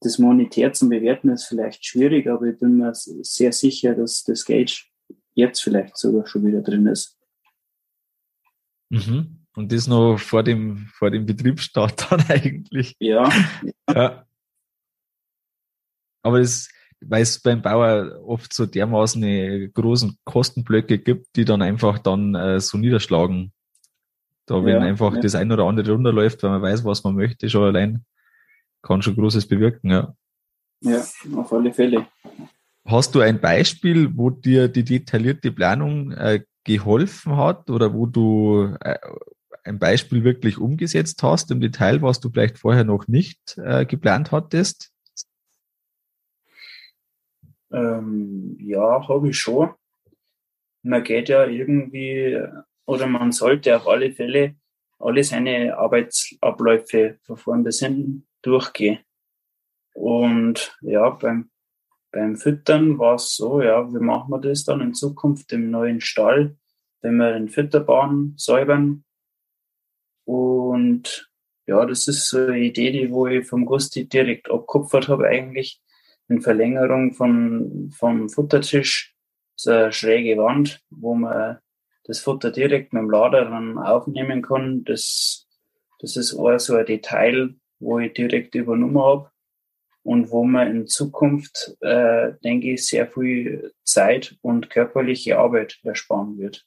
Das 0.00 0.18
monetär 0.18 0.72
zum 0.72 0.90
Bewerten 0.90 1.30
ist 1.30 1.44
vielleicht 1.44 1.84
schwierig, 1.84 2.26
aber 2.26 2.46
ich 2.46 2.58
bin 2.58 2.76
mir 2.76 2.92
sehr 2.94 3.52
sicher, 3.52 3.94
dass 3.94 4.24
das 4.24 4.44
Geld 4.44 4.84
jetzt 5.34 5.62
vielleicht 5.62 5.96
sogar 5.96 6.26
schon 6.26 6.46
wieder 6.46 6.62
drin 6.62 6.86
ist. 6.86 7.19
Mhm. 8.90 9.38
Und 9.54 9.72
das 9.72 9.86
noch 9.86 10.18
vor 10.18 10.42
dem, 10.42 10.88
vor 10.92 11.10
dem 11.10 11.26
Betriebsstart 11.26 12.06
dann 12.10 12.24
eigentlich. 12.28 12.94
Ja. 12.98 13.30
ja. 13.88 14.24
Aber 16.22 16.38
das, 16.38 16.68
weil 17.00 17.22
es 17.22 17.40
beim 17.40 17.62
Bauer 17.62 18.20
oft 18.24 18.52
so 18.52 18.66
dermaßen 18.66 19.72
großen 19.72 20.18
Kostenblöcke 20.24 20.98
gibt, 20.98 21.34
die 21.36 21.44
dann 21.44 21.62
einfach 21.62 21.98
dann 21.98 22.34
äh, 22.34 22.60
so 22.60 22.78
niederschlagen. 22.78 23.52
Da 24.46 24.64
wenn 24.64 24.82
ja, 24.82 24.88
einfach 24.88 25.14
ja. 25.14 25.20
das 25.20 25.34
ein 25.34 25.50
oder 25.52 25.64
andere 25.64 25.92
runterläuft, 25.92 26.42
weil 26.42 26.50
man 26.50 26.62
weiß, 26.62 26.84
was 26.84 27.04
man 27.04 27.14
möchte, 27.14 27.48
schon 27.48 27.64
allein, 27.64 28.04
kann 28.82 29.02
schon 29.02 29.14
Großes 29.14 29.46
bewirken, 29.46 29.90
ja. 29.90 30.14
Ja, 30.82 31.04
auf 31.36 31.52
alle 31.52 31.72
Fälle. 31.72 32.06
Hast 32.84 33.14
du 33.14 33.20
ein 33.20 33.40
Beispiel, 33.40 34.16
wo 34.16 34.30
dir 34.30 34.68
die 34.68 34.84
detaillierte 34.84 35.52
Planung 35.52 36.12
äh, 36.12 36.42
geholfen 36.64 37.36
hat 37.36 37.70
oder 37.70 37.94
wo 37.94 38.06
du 38.06 38.76
äh, 38.80 38.98
ein 39.64 39.78
Beispiel 39.78 40.24
wirklich 40.24 40.58
umgesetzt 40.58 41.22
hast 41.22 41.50
im 41.50 41.60
Detail, 41.60 42.02
was 42.02 42.20
du 42.20 42.30
vielleicht 42.30 42.58
vorher 42.58 42.84
noch 42.84 43.08
nicht 43.08 43.58
äh, 43.58 43.84
geplant 43.86 44.32
hattest? 44.32 44.92
Ähm, 47.72 48.56
ja, 48.58 49.06
habe 49.08 49.28
ich 49.28 49.38
schon. 49.38 49.70
Man 50.82 51.04
geht 51.04 51.28
ja 51.28 51.44
irgendwie 51.46 52.40
oder 52.86 53.06
man 53.06 53.32
sollte 53.32 53.76
auf 53.76 53.86
alle 53.86 54.12
Fälle 54.12 54.56
alle 55.00 55.24
seine 55.24 55.76
Arbeitsabläufe 55.78 57.18
von 57.22 57.36
vorn 57.36 57.64
bis 57.64 57.80
hinten 57.80 58.26
durchgehen. 58.42 58.98
Und 59.94 60.76
ja, 60.82 61.10
beim 61.10 61.50
beim 62.12 62.36
Füttern 62.36 62.98
war 62.98 63.14
es 63.14 63.36
so, 63.36 63.62
ja, 63.62 63.92
wie 63.92 64.00
machen 64.00 64.30
wir 64.30 64.40
das 64.40 64.64
dann 64.64 64.80
in 64.80 64.94
Zukunft 64.94 65.52
im 65.52 65.70
neuen 65.70 66.00
Stall, 66.00 66.56
wenn 67.02 67.16
wir 67.16 67.32
den 67.32 67.48
Fütterbahn 67.48 68.34
säubern? 68.36 69.04
Und 70.24 71.30
ja, 71.66 71.86
das 71.86 72.08
ist 72.08 72.28
so 72.28 72.38
eine 72.38 72.58
Idee, 72.58 72.90
die 72.90 73.12
wo 73.12 73.26
ich 73.26 73.46
vom 73.46 73.64
Gusti 73.64 74.08
direkt 74.08 74.50
abkupfert 74.50 75.08
habe 75.08 75.28
eigentlich 75.28 75.80
in 76.28 76.40
Verlängerung 76.40 77.12
von, 77.12 77.90
vom 77.96 78.28
Futtertisch, 78.28 79.14
so 79.56 79.70
eine 79.70 79.92
schräge 79.92 80.36
Wand, 80.36 80.80
wo 80.90 81.14
man 81.14 81.58
das 82.04 82.20
Futter 82.20 82.50
direkt 82.50 82.92
mit 82.92 83.02
dem 83.02 83.10
Lader 83.10 83.44
dann 83.44 83.78
aufnehmen 83.78 84.42
kann. 84.42 84.84
Das, 84.84 85.46
das 86.00 86.16
ist 86.16 86.34
auch 86.34 86.58
so 86.58 86.76
ein 86.76 86.86
Detail, 86.86 87.54
wo 87.78 87.98
ich 87.98 88.12
direkt 88.14 88.54
übernommen 88.54 88.98
habe 88.98 89.29
und 90.02 90.30
wo 90.30 90.44
man 90.44 90.68
in 90.68 90.86
Zukunft, 90.86 91.76
äh, 91.80 92.32
denke 92.44 92.72
ich, 92.72 92.86
sehr 92.86 93.06
viel 93.06 93.72
Zeit 93.84 94.36
und 94.42 94.70
körperliche 94.70 95.38
Arbeit 95.38 95.78
ersparen 95.82 96.38
wird. 96.38 96.64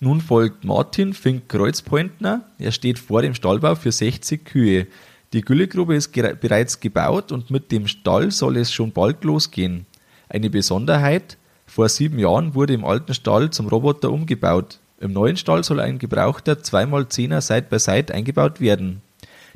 Nun 0.00 0.20
folgt 0.20 0.64
Martin 0.64 1.12
Fink 1.12 1.48
Kreuzpointner. 1.48 2.44
Er 2.58 2.70
steht 2.70 3.00
vor 3.00 3.22
dem 3.22 3.34
Stallbau 3.34 3.74
für 3.74 3.90
60 3.90 4.44
Kühe. 4.44 4.86
Die 5.32 5.40
Güllegrube 5.40 5.96
ist 5.96 6.12
bereits 6.12 6.78
gebaut 6.78 7.32
und 7.32 7.50
mit 7.50 7.72
dem 7.72 7.88
Stall 7.88 8.30
soll 8.30 8.56
es 8.56 8.72
schon 8.72 8.92
bald 8.92 9.24
losgehen. 9.24 9.86
Eine 10.28 10.50
Besonderheit, 10.50 11.36
vor 11.66 11.88
sieben 11.88 12.18
Jahren 12.18 12.54
wurde 12.54 12.72
im 12.72 12.84
alten 12.84 13.12
Stall 13.12 13.50
zum 13.50 13.68
Roboter 13.68 14.10
umgebaut. 14.10 14.78
Im 15.00 15.12
neuen 15.12 15.36
Stall 15.36 15.64
soll 15.64 15.80
ein 15.80 15.98
gebrauchter 15.98 16.54
2x10er 16.54 17.40
Side 17.40 17.66
by 17.68 17.78
Side 17.78 18.14
eingebaut 18.14 18.60
werden. 18.60 19.02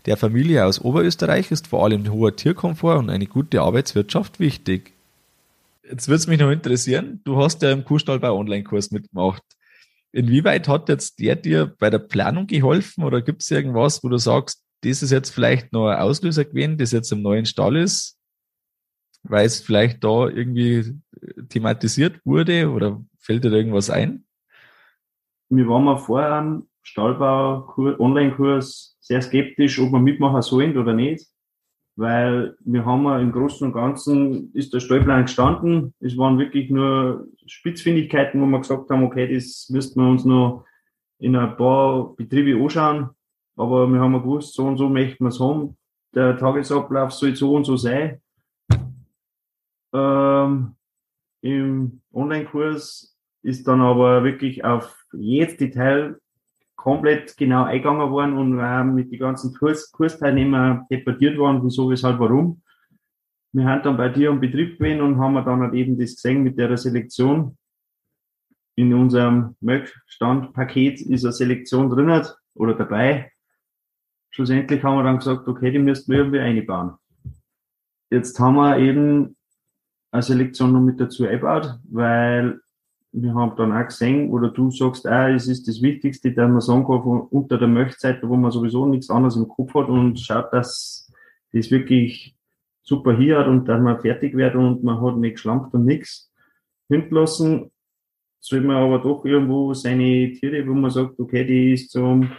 Der 0.07 0.17
Familie 0.17 0.67
aus 0.67 0.81
Oberösterreich 0.81 1.53
ist 1.53 1.69
vor 1.69 1.85
allem 1.85 2.11
hoher 2.11 2.35
Tierkomfort 2.35 2.99
und 2.99 3.11
eine 3.11 3.27
gute 3.27 3.63
Arbeitswirtschaft 3.63 4.41
wichtig. 4.41 4.95
Jetzt 5.89 6.09
würde 6.09 6.17
es 6.17 6.27
mich 6.27 6.41
noch 6.41 6.51
interessieren, 6.51 7.21
du 7.25 7.37
hast 7.37 7.63
ja 7.63 7.71
im 7.71 7.85
Kuhstallbau 7.85 8.37
Online-Kurs 8.37 8.91
mitgemacht. 8.91 9.43
Inwieweit 10.11 10.67
hat 10.67 10.89
jetzt 10.89 11.21
der 11.21 11.37
dir 11.37 11.75
bei 11.79 11.89
der 11.89 12.01
Planung 12.01 12.49
geholfen 12.49 13.05
oder 13.05 13.23
gibt 13.23 13.43
es 13.43 13.51
irgendwas, 13.51 14.03
wo 14.03 14.09
du 14.09 14.19
sagst, 14.19 14.65
das 14.83 15.03
ist 15.03 15.13
jetzt 15.13 15.31
vielleicht 15.31 15.73
noch 15.73 15.87
ein 15.87 16.01
Auslöser 16.01 16.45
gewesen, 16.45 16.79
das 16.79 16.91
jetzt 16.91 17.13
im 17.13 17.23
neuen 17.23 17.47
Stall 17.47 17.77
ist, 17.77 18.19
weil 19.23 19.47
es 19.47 19.61
vielleicht 19.61 20.03
da 20.03 20.29
irgendwie 20.29 20.99
thematisiert 21.49 22.21
wurde 22.25 22.69
oder 22.71 23.01
fällt 23.19 23.45
dir 23.45 23.51
da 23.51 23.57
irgendwas 23.57 23.89
ein? 23.89 24.25
Wir 25.49 25.69
waren 25.69 25.85
mal 25.85 25.97
vorher 25.97 26.33
am 26.33 26.67
Stallbau 26.83 27.73
Online-Kurs 27.77 28.92
sehr 29.03 29.21
skeptisch, 29.21 29.79
ob 29.81 29.93
wir 29.93 29.99
mitmachen 29.99 30.43
sollen 30.43 30.79
oder 30.79 30.95
nicht, 30.95 31.27
weil 31.97 32.57
wir 32.61 32.87
haben 32.87 33.05
ja 33.05 33.19
im 33.19 33.33
Großen 33.33 33.67
und 33.67 33.75
Ganzen 33.75 34.53
ist 34.55 34.73
der 34.73 34.81
Stallplan 34.81 35.23
gestanden. 35.23 35.93
Es 36.01 36.17
waren 36.17 36.39
wirklich 36.39 36.71
nur 36.71 37.27
Spitzfindigkeiten, 37.47 38.41
wo 38.41 38.47
wir 38.47 38.61
gesagt 38.61 38.89
haben, 38.89 39.05
okay, 39.05 39.33
das 39.33 39.69
müssten 39.71 40.01
wir 40.01 40.09
uns 40.09 40.25
noch 40.25 40.65
in 41.19 41.37
ein 41.37 41.57
paar 41.57 42.15
Betriebe 42.15 42.59
anschauen. 42.63 43.11
Aber 43.57 43.87
wir 43.87 44.01
haben 44.01 44.15
gewusst, 44.15 44.55
so 44.55 44.67
und 44.67 44.79
so 44.79 44.89
möchten 44.89 45.25
wir 45.25 45.29
es 45.29 45.41
haben. 45.41 45.77
Der 46.15 46.37
Tagesablauf 46.39 47.13
soll 47.13 47.37
so 47.37 47.55
und 47.55 47.65
so 47.65 47.77
sein. 47.77 48.21
Ähm, 49.93 50.75
Im 51.43 52.01
Online-Kurs 52.13 53.19
ist 53.43 53.67
dann 53.67 53.81
aber 53.81 54.25
wirklich 54.25 54.65
auf 54.65 54.97
jedes 55.13 55.57
Detail 55.57 56.17
komplett 56.83 57.37
genau 57.37 57.63
eingegangen 57.63 58.11
worden 58.11 58.37
und 58.37 58.59
äh, 58.59 58.83
mit 58.83 59.13
den 59.13 59.21
ganzen 59.21 59.55
Kurs, 59.55 59.93
Kursteilnehmern 59.93 60.87
debattiert 60.91 61.39
worden, 61.39 61.61
wieso, 61.63 61.89
weshalb, 61.89 62.19
warum. 62.19 62.61
Wir 63.53 63.67
haben 63.67 63.83
dann 63.83 63.97
bei 63.97 64.09
dir 64.09 64.31
am 64.31 64.41
Betrieb 64.41 64.79
gewesen 64.79 65.01
und 65.01 65.19
haben 65.19 65.35
dann 65.35 65.61
halt 65.61 65.75
eben 65.75 65.97
das 65.97 66.17
gesehen 66.17 66.43
mit 66.43 66.59
der 66.59 66.77
Selektion. 66.77 67.57
In 68.75 68.93
unserem 68.95 69.55
Möckstandpaket 69.61 71.03
ist 71.03 71.25
eine 71.25 71.33
Selektion 71.33 71.89
drin 71.89 72.27
oder 72.55 72.75
dabei. 72.75 73.31
Schlussendlich 74.31 74.83
haben 74.83 74.97
wir 74.97 75.05
dann 75.05 75.19
gesagt, 75.19 75.47
okay, 75.47 75.71
die 75.71 75.79
müssten 75.79 76.11
wir 76.11 76.21
irgendwie 76.21 76.41
einbauen. 76.41 76.95
Jetzt 78.11 78.41
haben 78.41 78.57
wir 78.57 78.79
eben 78.79 79.37
eine 80.11 80.23
Selektion 80.23 80.73
noch 80.73 80.81
mit 80.81 80.99
dazu 80.99 81.25
eingebaut, 81.25 81.79
weil 81.85 82.61
wir 83.13 83.35
haben 83.35 83.57
dann 83.57 83.73
auch 83.73 83.87
gesehen, 83.87 84.31
oder 84.31 84.49
du 84.49 84.71
sagst, 84.71 85.07
ah, 85.07 85.29
es 85.29 85.47
ist 85.47 85.69
das 85.69 85.83
Wichtigste, 85.83 86.33
dass 86.33 86.51
man 86.51 86.61
sagen 86.61 86.85
kann, 86.85 87.27
unter 87.31 87.59
der 87.59 87.69
Möchtseite, 87.69 88.29
wo 88.29 88.37
man 88.37 88.51
sowieso 88.51 88.87
nichts 88.87 89.11
anderes 89.11 89.37
im 89.37 89.49
Kopf 89.49 89.75
hat 89.75 89.89
und 89.89 90.19
schaut, 90.19 90.53
dass 90.53 91.13
das 91.53 91.71
wirklich 91.71 92.35
super 92.83 93.17
hier 93.17 93.39
hat 93.39 93.49
und 93.49 93.67
dass 93.69 93.81
man 93.81 94.01
fertig 94.01 94.35
wird 94.35 94.55
und 94.55 94.83
man 94.83 95.01
hat 95.01 95.17
nicht 95.19 95.35
geschlampt 95.35 95.75
und 95.75 95.85
nichts 95.85 96.33
hinterlassen, 96.89 97.71
soll 98.41 98.63
man 98.63 98.77
aber 98.77 98.99
doch 98.99 99.25
irgendwo 99.25 99.75
seine 99.75 100.33
Tiere, 100.33 100.67
wo 100.67 100.73
man 100.73 100.91
sagt, 100.91 101.21
okay, 101.21 101.45
die 101.45 101.75
ist 101.75 101.91
zum 101.91 102.33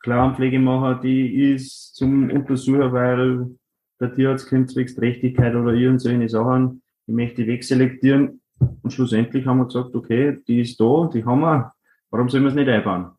Klauenpflegemacher, 0.00 1.00
die 1.00 1.54
ist 1.54 1.94
zum 1.94 2.30
Untersucher, 2.30 2.92
weil 2.92 3.56
der 4.00 4.14
Tierarzt 4.14 4.48
kommt 4.48 4.70
zwecks 4.70 4.96
Trächtigkeit 4.96 5.54
oder 5.54 5.72
irgendeine 5.72 6.28
Sachen, 6.28 6.82
die 7.06 7.12
möchte 7.12 7.42
ich 7.42 7.48
wegselektieren 7.48 8.40
und 8.58 8.90
schlussendlich 8.90 9.46
haben 9.46 9.58
wir 9.58 9.66
gesagt, 9.66 9.94
okay, 9.94 10.38
die 10.46 10.60
ist 10.60 10.80
da, 10.80 11.10
die 11.12 11.24
haben 11.24 11.40
wir, 11.40 11.72
warum 12.10 12.28
sollen 12.28 12.44
wir 12.44 12.50
es 12.50 12.54
nicht 12.54 12.68
einbauen? 12.68 13.12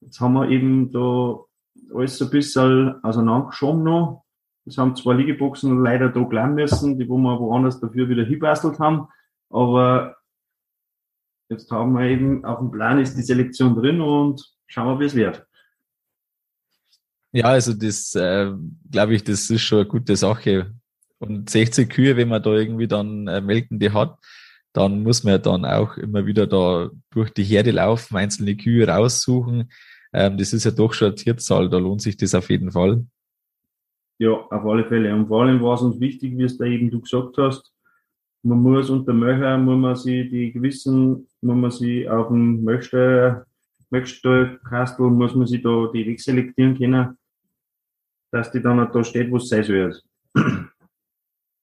Jetzt 0.00 0.20
haben 0.20 0.34
wir 0.34 0.48
eben 0.48 0.90
da 0.90 1.38
alles 1.94 2.20
ein 2.20 2.30
bisschen 2.30 3.02
auseinandergeschoben 3.04 3.82
noch. 3.82 4.24
Es 4.64 4.78
haben 4.78 4.96
zwei 4.96 5.14
Liegeboxen 5.14 5.82
leider 5.82 6.08
da 6.08 6.20
bleiben 6.20 6.54
müssen, 6.54 6.98
die 6.98 7.08
wo 7.08 7.18
wir 7.18 7.38
woanders 7.38 7.80
dafür 7.80 8.08
wieder 8.08 8.24
hinbastelt 8.24 8.78
haben. 8.78 9.08
Aber 9.50 10.16
jetzt 11.48 11.70
haben 11.70 11.92
wir 11.92 12.06
eben 12.06 12.44
auf 12.44 12.58
dem 12.58 12.70
Plan 12.70 13.00
ist 13.00 13.16
die 13.16 13.22
Selektion 13.22 13.74
drin 13.74 14.00
und 14.00 14.44
schauen 14.66 14.88
wir, 14.88 15.00
wie 15.00 15.06
es 15.06 15.14
wird. 15.14 15.46
Ja, 17.32 17.46
also 17.46 17.72
das 17.72 18.14
äh, 18.14 18.52
glaube 18.90 19.14
ich, 19.14 19.24
das 19.24 19.48
ist 19.50 19.62
schon 19.62 19.80
eine 19.80 19.88
gute 19.88 20.16
Sache. 20.16 20.74
Und 21.18 21.48
60 21.48 21.88
Kühe, 21.88 22.16
wenn 22.16 22.28
man 22.28 22.42
da 22.42 22.50
irgendwie 22.50 22.88
dann 22.88 23.26
äh, 23.26 23.40
melkende 23.40 23.92
hat, 23.92 24.18
dann 24.72 25.02
muss 25.02 25.24
man 25.24 25.32
ja 25.32 25.38
dann 25.38 25.64
auch 25.64 25.96
immer 25.96 26.26
wieder 26.26 26.46
da 26.46 26.90
durch 27.10 27.30
die 27.30 27.44
Herde 27.44 27.72
laufen, 27.72 28.16
einzelne 28.16 28.56
Kühe 28.56 28.86
raussuchen. 28.88 29.70
Ähm, 30.12 30.38
das 30.38 30.52
ist 30.52 30.64
ja 30.64 30.70
doch 30.70 30.92
schon 30.94 31.08
eine 31.08 31.14
Tierzahl, 31.14 31.68
da 31.68 31.78
lohnt 31.78 32.02
sich 32.02 32.16
das 32.16 32.34
auf 32.34 32.50
jeden 32.50 32.72
Fall. 32.72 33.04
Ja, 34.18 34.30
auf 34.30 34.64
alle 34.64 34.84
Fälle. 34.86 35.14
Und 35.14 35.28
vor 35.28 35.42
allem 35.42 35.60
war 35.62 35.74
es 35.74 35.82
uns 35.82 36.00
wichtig, 36.00 36.36
wie 36.38 36.44
es 36.44 36.56
da 36.56 36.64
eben 36.64 36.90
du 36.90 37.00
gesagt 37.00 37.36
hast, 37.38 37.72
man 38.44 38.60
muss 38.60 38.90
unter 38.90 39.12
Möcher, 39.12 39.56
muss 39.58 39.78
man 39.78 39.96
sie 39.96 40.28
die 40.28 40.52
gewissen, 40.52 41.28
muss 41.40 41.56
man 41.56 41.70
sie 41.70 42.08
auf 42.08 42.28
dem 42.28 42.64
Möchstall, 42.64 43.46
Möchstallkastel, 43.90 45.10
muss 45.10 45.34
man 45.34 45.46
sie 45.46 45.62
da 45.62 45.88
die 45.92 46.06
wegselektieren 46.06 46.76
können, 46.76 47.16
dass 48.30 48.50
die 48.50 48.60
dann 48.60 48.90
da 48.90 49.04
steht, 49.04 49.30
wo 49.30 49.36
es 49.36 49.48
sein 49.48 49.64
soll. 49.64 50.00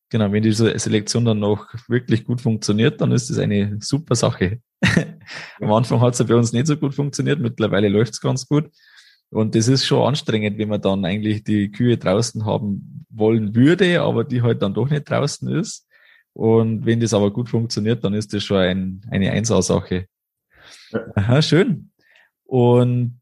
Genau, 0.09 0.31
wenn 0.31 0.41
diese 0.41 0.77
Selektion 0.79 1.25
dann 1.25 1.39
noch 1.39 1.67
wirklich 1.87 2.25
gut 2.25 2.41
funktioniert, 2.41 2.99
dann 2.99 3.11
ist 3.11 3.29
das 3.29 3.37
eine 3.37 3.77
super 3.79 4.15
Sache. 4.15 4.59
Am 5.61 5.71
Anfang 5.71 6.01
hat 6.01 6.13
es 6.13 6.19
ja 6.19 6.25
bei 6.25 6.35
uns 6.35 6.51
nicht 6.51 6.67
so 6.67 6.75
gut 6.77 6.95
funktioniert, 6.95 7.39
mittlerweile 7.39 7.89
läuft 7.89 8.13
es 8.13 8.21
ganz 8.21 8.47
gut. 8.47 8.71
Und 9.29 9.53
das 9.53 9.67
ist 9.67 9.85
schon 9.85 10.07
anstrengend, 10.07 10.57
wenn 10.57 10.69
man 10.69 10.81
dann 10.81 11.05
eigentlich 11.05 11.43
die 11.43 11.71
Kühe 11.71 11.97
draußen 11.97 12.45
haben 12.45 13.05
wollen 13.09 13.53
würde, 13.53 14.01
aber 14.01 14.23
die 14.23 14.41
halt 14.41 14.61
dann 14.63 14.73
doch 14.73 14.89
nicht 14.89 15.07
draußen 15.07 15.47
ist. 15.49 15.87
Und 16.33 16.85
wenn 16.85 16.99
das 16.99 17.13
aber 17.13 17.31
gut 17.31 17.49
funktioniert, 17.49 18.03
dann 18.03 18.13
ist 18.13 18.33
das 18.33 18.43
schon 18.43 18.57
ein, 18.57 19.01
eine 19.11 19.31
Einsatzsache. 19.31 20.07
Aha, 21.15 21.41
schön. 21.41 21.91
Und 22.45 23.19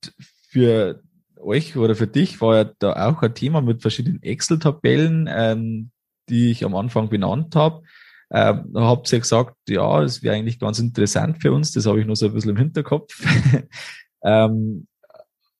für 0.49 1.01
euch 1.41 1.75
oder 1.75 1.95
für 1.95 2.07
dich 2.07 2.39
war 2.39 2.55
ja 2.55 2.71
da 2.79 3.09
auch 3.09 3.21
ein 3.21 3.33
Thema 3.33 3.61
mit 3.61 3.81
verschiedenen 3.81 4.21
Excel-Tabellen. 4.23 5.29
Ähm, 5.29 5.91
die 6.29 6.51
ich 6.51 6.65
am 6.65 6.75
Anfang 6.75 7.09
benannt 7.09 7.55
habe. 7.55 7.83
Ähm, 8.29 8.65
da 8.73 8.81
habt 8.81 9.11
ihr 9.13 9.19
gesagt, 9.19 9.55
ja, 9.69 10.01
das 10.01 10.21
wäre 10.21 10.35
eigentlich 10.35 10.59
ganz 10.59 10.79
interessant 10.79 11.41
für 11.41 11.53
uns, 11.53 11.71
das 11.71 11.85
habe 11.85 11.99
ich 12.01 12.05
nur 12.05 12.15
so 12.15 12.27
ein 12.27 12.33
bisschen 12.33 12.51
im 12.51 12.57
Hinterkopf. 12.57 13.23
ähm, 14.23 14.87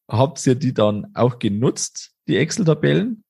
habt 0.10 0.46
ihr 0.46 0.56
die 0.56 0.74
dann 0.74 1.08
auch 1.14 1.40
genutzt, 1.40 2.14
die 2.28 2.38
Excel-Tabellen? 2.38 3.24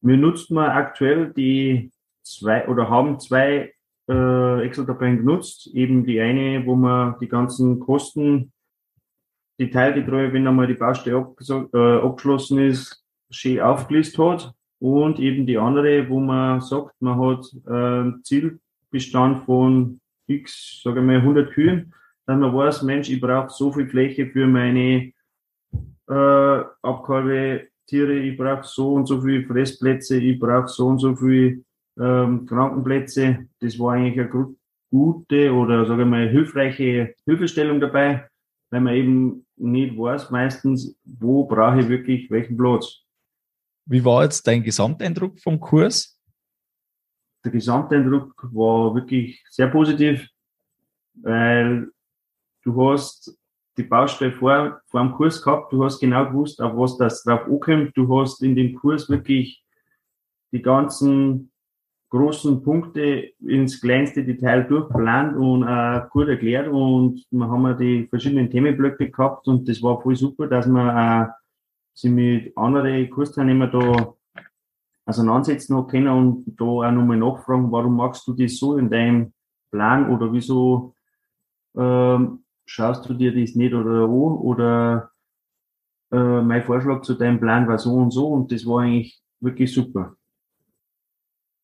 Wir 0.00 0.16
nutzen 0.16 0.54
mal 0.54 0.70
aktuell 0.70 1.32
die 1.34 1.90
zwei 2.22 2.66
oder 2.68 2.88
haben 2.88 3.20
zwei 3.20 3.74
äh, 4.08 4.64
Excel-Tabellen 4.64 5.18
genutzt. 5.18 5.66
Eben 5.74 6.06
die 6.06 6.20
eine, 6.20 6.64
wo 6.64 6.74
man 6.74 7.18
die 7.20 7.28
ganzen 7.28 7.80
Kosten 7.80 8.52
detailgetreu, 9.60 10.32
wenn 10.32 10.46
einmal 10.46 10.68
die 10.68 10.74
Baustelle 10.74 11.34
äh, 11.74 11.96
abgeschlossen 11.98 12.58
ist, 12.60 13.04
schön 13.30 13.60
aufgelistet 13.60 14.18
hat 14.18 14.54
und 14.80 15.18
eben 15.18 15.46
die 15.46 15.58
andere, 15.58 16.08
wo 16.08 16.20
man 16.20 16.60
sagt, 16.60 16.94
man 17.00 17.18
hat 17.18 17.46
äh, 17.66 18.22
Zielbestand 18.22 19.44
von 19.44 20.00
x, 20.26 20.80
sage 20.84 21.00
ich 21.00 21.06
mal, 21.06 21.16
100 21.16 21.50
Kühen, 21.52 21.92
dass 22.26 22.38
man 22.38 22.54
weiß, 22.54 22.82
Mensch, 22.82 23.08
ich 23.08 23.20
brauche 23.20 23.50
so 23.50 23.72
viel 23.72 23.88
Fläche 23.88 24.26
für 24.26 24.46
meine 24.46 25.12
äh, 26.08 26.64
Abkalbe-Tiere, 26.82 28.18
ich 28.18 28.36
brauche 28.36 28.64
so 28.64 28.94
und 28.94 29.06
so 29.06 29.20
viele 29.20 29.46
Fressplätze, 29.46 30.18
ich 30.18 30.38
brauche 30.38 30.68
so 30.68 30.86
und 30.86 30.98
so 30.98 31.16
viele 31.16 31.62
ähm, 31.98 32.46
Krankenplätze. 32.46 33.46
Das 33.60 33.78
war 33.78 33.94
eigentlich 33.94 34.20
eine 34.20 34.54
gute 34.90 35.52
oder 35.52 35.86
sage 35.86 36.02
ich 36.02 36.30
hilfreiche 36.30 37.14
Hilfestellung 37.24 37.80
dabei, 37.80 38.28
weil 38.70 38.80
man 38.80 38.94
eben 38.94 39.46
nicht 39.56 39.98
weiß 39.98 40.30
meistens, 40.30 40.96
wo 41.04 41.44
brauche 41.44 41.80
ich 41.80 41.88
wirklich 41.88 42.30
welchen 42.30 42.56
Platz. 42.56 43.07
Wie 43.90 44.04
war 44.04 44.22
jetzt 44.22 44.46
dein 44.46 44.62
Gesamteindruck 44.62 45.40
vom 45.40 45.58
Kurs? 45.58 46.20
Der 47.42 47.52
Gesamteindruck 47.52 48.34
war 48.52 48.94
wirklich 48.94 49.42
sehr 49.48 49.68
positiv, 49.68 50.28
weil 51.14 51.90
du 52.64 52.90
hast 52.90 53.34
die 53.78 53.84
Baustelle 53.84 54.32
vor, 54.32 54.82
vor 54.88 55.00
dem 55.00 55.12
Kurs 55.12 55.40
gehabt, 55.40 55.72
du 55.72 55.82
hast 55.82 56.00
genau 56.00 56.26
gewusst, 56.26 56.60
auf 56.60 56.76
was 56.76 56.98
das 56.98 57.22
drauf 57.22 57.46
ankommt. 57.46 57.96
Du 57.96 58.20
hast 58.20 58.42
in 58.42 58.54
dem 58.54 58.74
Kurs 58.74 59.08
wirklich 59.08 59.64
die 60.52 60.60
ganzen 60.60 61.50
großen 62.10 62.62
Punkte 62.62 63.30
ins 63.40 63.80
kleinste 63.80 64.22
Detail 64.22 64.64
durchgeplant 64.64 65.34
und 65.34 65.62
äh, 65.62 66.02
gut 66.10 66.28
erklärt 66.28 66.68
und 66.68 67.24
wir 67.30 67.48
haben 67.48 67.78
die 67.78 68.06
verschiedenen 68.08 68.50
Themenblöcke 68.50 69.10
gehabt 69.10 69.48
und 69.48 69.66
das 69.66 69.82
war 69.82 70.00
voll 70.02 70.16
super, 70.16 70.46
dass 70.46 70.66
man 70.66 71.26
äh, 71.26 71.28
sich 71.98 72.10
mit 72.12 72.56
anderen 72.56 73.10
Kursteilnehmern 73.10 73.72
da 73.72 74.14
auseinandersetzen 75.04 75.86
können 75.88 76.08
und 76.08 76.44
da 76.56 76.64
auch 76.64 76.92
nochmal 76.92 77.16
nachfragen, 77.16 77.72
warum 77.72 77.96
machst 77.96 78.26
du 78.28 78.34
das 78.34 78.56
so 78.56 78.76
in 78.76 78.88
deinem 78.88 79.32
Plan 79.72 80.08
oder 80.10 80.32
wieso 80.32 80.94
ähm, 81.76 82.44
schaust 82.66 83.08
du 83.08 83.14
dir 83.14 83.34
das 83.34 83.56
nicht 83.56 83.74
oder 83.74 84.04
an 84.04 84.10
oder 84.10 85.10
äh, 86.12 86.40
mein 86.42 86.62
Vorschlag 86.62 87.02
zu 87.02 87.14
deinem 87.14 87.40
Plan 87.40 87.66
war 87.66 87.78
so 87.78 87.94
und 87.94 88.12
so 88.12 88.28
und 88.28 88.52
das 88.52 88.64
war 88.64 88.82
eigentlich 88.82 89.20
wirklich 89.40 89.72
super. 89.72 90.17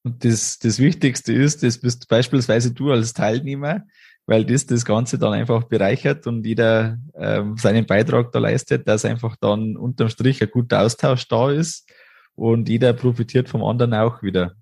Und 0.05 0.25
das, 0.25 0.59
das 0.59 0.79
Wichtigste 0.79 1.33
ist, 1.33 1.63
das 1.63 1.79
bist 1.79 2.09
beispielsweise 2.09 2.73
du 2.75 2.93
als 2.93 3.15
Teilnehmer, 3.15 3.83
weil 4.27 4.45
das 4.45 4.67
das 4.67 4.85
Ganze 4.85 5.19
dann 5.19 5.33
einfach 5.33 5.65
bereichert 5.65 6.27
und 6.27 6.45
jeder 6.47 6.99
ähm, 7.15 7.57
seinen 7.57 7.87
Beitrag 7.87 8.31
da 8.33 8.39
leistet, 8.39 8.87
dass 8.87 9.05
einfach 9.05 9.37
dann 9.37 9.77
unterm 9.77 10.09
Strich 10.09 10.43
ein 10.43 10.51
guter 10.51 10.83
Austausch 10.83 11.27
da 11.29 11.51
ist 11.51 11.91
und 12.35 12.69
jeder 12.69 12.93
profitiert 12.93 13.49
vom 13.49 13.65
anderen 13.65 13.95
auch 13.95 14.23
wieder. 14.23 14.53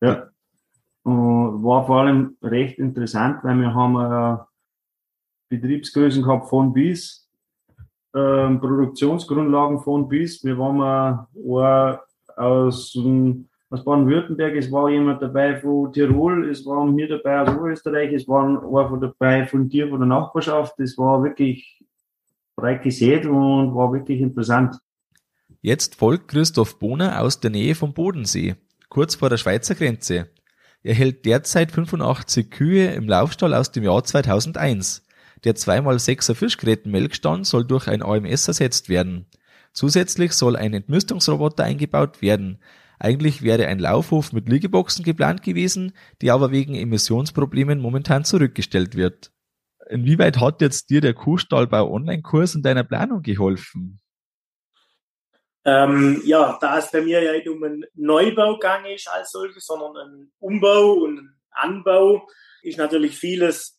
Ja, 0.00 0.28
war 1.04 1.86
vor 1.86 2.00
allem 2.00 2.36
recht 2.42 2.78
interessant, 2.78 3.42
weil 3.42 3.56
wir 3.56 3.74
haben 3.74 3.96
äh, 3.96 4.38
Betriebsgrößen 5.48 6.22
gehabt 6.22 6.48
von 6.48 6.72
bis, 6.72 7.28
ähm, 8.14 8.60
Produktionsgrundlagen 8.60 9.80
von 9.80 10.08
bis. 10.08 10.42
Wir 10.44 10.56
waren 10.58 11.26
äh, 11.34 11.96
aus, 12.36 12.96
aus 13.74 13.84
Baden-Württemberg, 13.84 14.54
es 14.54 14.70
war 14.70 14.88
jemand 14.88 15.20
dabei 15.20 15.56
von 15.56 15.92
Tirol, 15.92 16.48
es 16.48 16.64
waren 16.64 16.94
mir 16.94 17.08
dabei 17.08 17.40
aus 17.40 17.56
Österreich, 17.60 18.12
es 18.12 18.28
waren 18.28 18.56
war 18.62 18.96
dabei 18.98 19.46
von 19.46 19.68
dir, 19.68 19.88
von 19.88 19.98
der 19.98 20.06
Nachbarschaft. 20.06 20.78
Es 20.78 20.96
war 20.96 21.22
wirklich 21.24 21.82
breit 22.54 22.82
gesät 22.82 23.26
und 23.26 23.74
war 23.74 23.92
wirklich 23.92 24.20
interessant. 24.20 24.76
Jetzt 25.60 25.96
folgt 25.96 26.28
Christoph 26.28 26.78
Bohner 26.78 27.20
aus 27.20 27.40
der 27.40 27.50
Nähe 27.50 27.74
vom 27.74 27.94
Bodensee, 27.94 28.54
kurz 28.88 29.16
vor 29.16 29.28
der 29.28 29.38
Schweizer 29.38 29.74
Grenze. 29.74 30.28
Er 30.84 30.94
hält 30.94 31.24
derzeit 31.24 31.72
85 31.72 32.50
Kühe 32.50 32.92
im 32.92 33.08
Laufstall 33.08 33.54
aus 33.54 33.72
dem 33.72 33.82
Jahr 33.82 34.04
2001. 34.04 35.04
Der 35.42 35.56
2x6er 35.56 36.34
Fischgrätenmelkstand 36.34 37.46
soll 37.46 37.64
durch 37.64 37.88
ein 37.88 38.02
AMS 38.02 38.46
ersetzt 38.46 38.88
werden. 38.88 39.26
Zusätzlich 39.72 40.32
soll 40.32 40.54
ein 40.54 40.74
Entmüstungsroboter 40.74 41.64
eingebaut 41.64 42.22
werden. 42.22 42.60
Eigentlich 42.98 43.42
wäre 43.42 43.66
ein 43.66 43.78
Laufhof 43.78 44.32
mit 44.32 44.48
Liegeboxen 44.48 45.04
geplant 45.04 45.42
gewesen, 45.42 45.92
die 46.22 46.30
aber 46.30 46.50
wegen 46.50 46.74
Emissionsproblemen 46.74 47.80
momentan 47.80 48.24
zurückgestellt 48.24 48.94
wird. 48.94 49.32
Inwieweit 49.88 50.40
hat 50.40 50.60
jetzt 50.60 50.90
dir 50.90 51.00
der 51.00 51.14
Kuhstallbau 51.14 51.92
Online-Kurs 51.92 52.54
in 52.54 52.62
deiner 52.62 52.84
Planung 52.84 53.22
geholfen? 53.22 54.00
Ähm, 55.66 56.20
ja, 56.24 56.58
da 56.60 56.78
es 56.78 56.90
bei 56.90 57.00
mir 57.00 57.22
ja 57.22 57.32
nicht 57.32 57.48
um 57.48 57.62
einen 57.62 57.84
Neubau 57.94 58.54
gegangen 58.54 58.92
ist 58.94 59.08
als 59.08 59.30
solches, 59.30 59.64
sondern 59.64 59.96
ein 59.96 60.32
Umbau 60.38 60.92
und 60.92 61.18
ein 61.18 61.36
Anbau, 61.50 62.28
ist 62.62 62.78
natürlich 62.78 63.16
vieles 63.16 63.78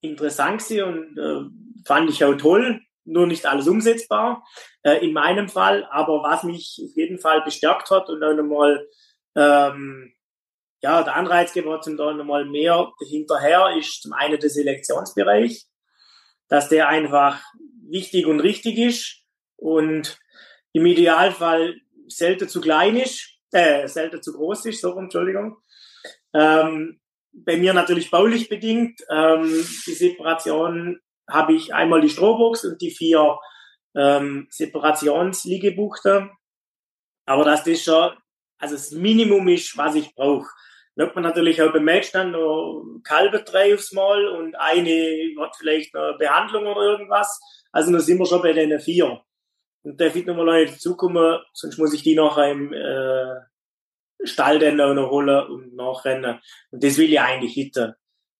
interessant 0.00 0.62
und 0.70 1.18
äh, 1.18 1.84
fand 1.84 2.10
ich 2.10 2.24
auch 2.24 2.34
toll, 2.34 2.80
nur 3.04 3.26
nicht 3.26 3.46
alles 3.46 3.68
umsetzbar 3.68 4.44
äh, 4.82 5.04
in 5.04 5.12
meinem 5.12 5.48
Fall. 5.48 5.86
Aber 5.90 6.22
was 6.22 6.42
mich 6.42 6.80
auf 6.84 6.96
jeden 6.96 7.18
Fall 7.18 7.42
bestärkt 7.42 7.90
hat 7.90 8.08
und 8.08 8.22
auch 8.22 8.34
nochmal 8.34 8.88
ähm, 9.36 10.14
ja, 10.82 11.02
der 11.02 11.16
Anreiz 11.16 11.52
gegeben 11.52 11.72
hat, 11.72 11.84
zum 11.84 11.96
da 11.96 12.12
nochmal 12.12 12.44
mehr 12.44 12.92
hinterher, 13.08 13.74
ist 13.78 14.02
zum 14.02 14.12
einen 14.12 14.38
der 14.38 14.50
Selektionsbereich, 14.50 15.64
dass 16.48 16.68
der 16.68 16.88
einfach 16.88 17.40
wichtig 17.88 18.26
und 18.26 18.40
richtig 18.40 18.78
ist 18.78 19.22
und 19.56 20.18
im 20.72 20.84
Idealfall 20.84 21.76
selten 22.06 22.48
zu 22.48 22.60
klein 22.60 22.96
ist, 22.96 23.38
äh, 23.52 23.88
selten 23.88 24.22
zu 24.22 24.34
groß 24.34 24.66
ist, 24.66 24.82
so 24.82 24.94
Entschuldigung. 24.98 25.56
Ähm, 26.34 27.00
bei 27.32 27.56
mir 27.56 27.72
natürlich 27.72 28.10
baulich 28.10 28.48
bedingt. 28.48 29.00
Ähm, 29.10 29.66
die 29.86 29.94
Separation 29.94 31.00
habe 31.28 31.54
ich 31.54 31.74
einmal 31.74 32.00
die 32.00 32.08
Strohbox 32.08 32.64
und 32.64 32.80
die 32.80 32.90
vier 32.90 33.38
ähm, 33.96 34.46
Separationsliegebuchte. 34.50 36.30
Aber 37.26 37.44
das 37.44 37.64
schon, 37.82 38.12
also 38.58 38.74
das 38.74 38.90
Minimum 38.90 39.48
ist, 39.48 39.76
was 39.76 39.94
ich 39.94 40.14
brauche. 40.14 40.48
Dann 40.96 41.08
hat 41.08 41.14
man 41.14 41.24
natürlich 41.24 41.60
auch 41.60 41.72
beim 41.72 41.84
Melkstand 41.84 42.32
noch 42.32 42.84
Kalbe 43.02 43.42
drei 43.42 43.74
aufs 43.74 43.92
Mal 43.92 44.28
und 44.28 44.54
eine 44.54 45.34
hat 45.40 45.56
vielleicht 45.56 45.94
eine 45.94 46.16
Behandlung 46.18 46.66
oder 46.66 46.82
irgendwas. 46.82 47.40
Also 47.72 47.90
da 47.90 47.98
sind 47.98 48.18
wir 48.18 48.26
schon 48.26 48.42
bei 48.42 48.52
den 48.52 48.78
vier. 48.80 49.20
Und 49.82 50.00
darf 50.00 50.14
ich 50.14 50.24
nochmal 50.24 50.46
Leute 50.46 50.72
dazukommen, 50.72 51.40
sonst 51.52 51.78
muss 51.78 51.92
ich 51.92 52.02
die 52.02 52.14
nachher 52.14 52.52
im 52.52 52.72
äh, 52.72 54.26
Stall 54.26 54.58
dann 54.58 54.80
auch 54.80 54.94
noch 54.94 55.10
holen 55.10 55.46
und 55.46 55.74
nachrennen. 55.74 56.40
Und 56.70 56.82
das 56.82 56.96
will 56.96 57.10
ich 57.10 57.20
eigentlich 57.20 57.52
hinter. 57.52 57.96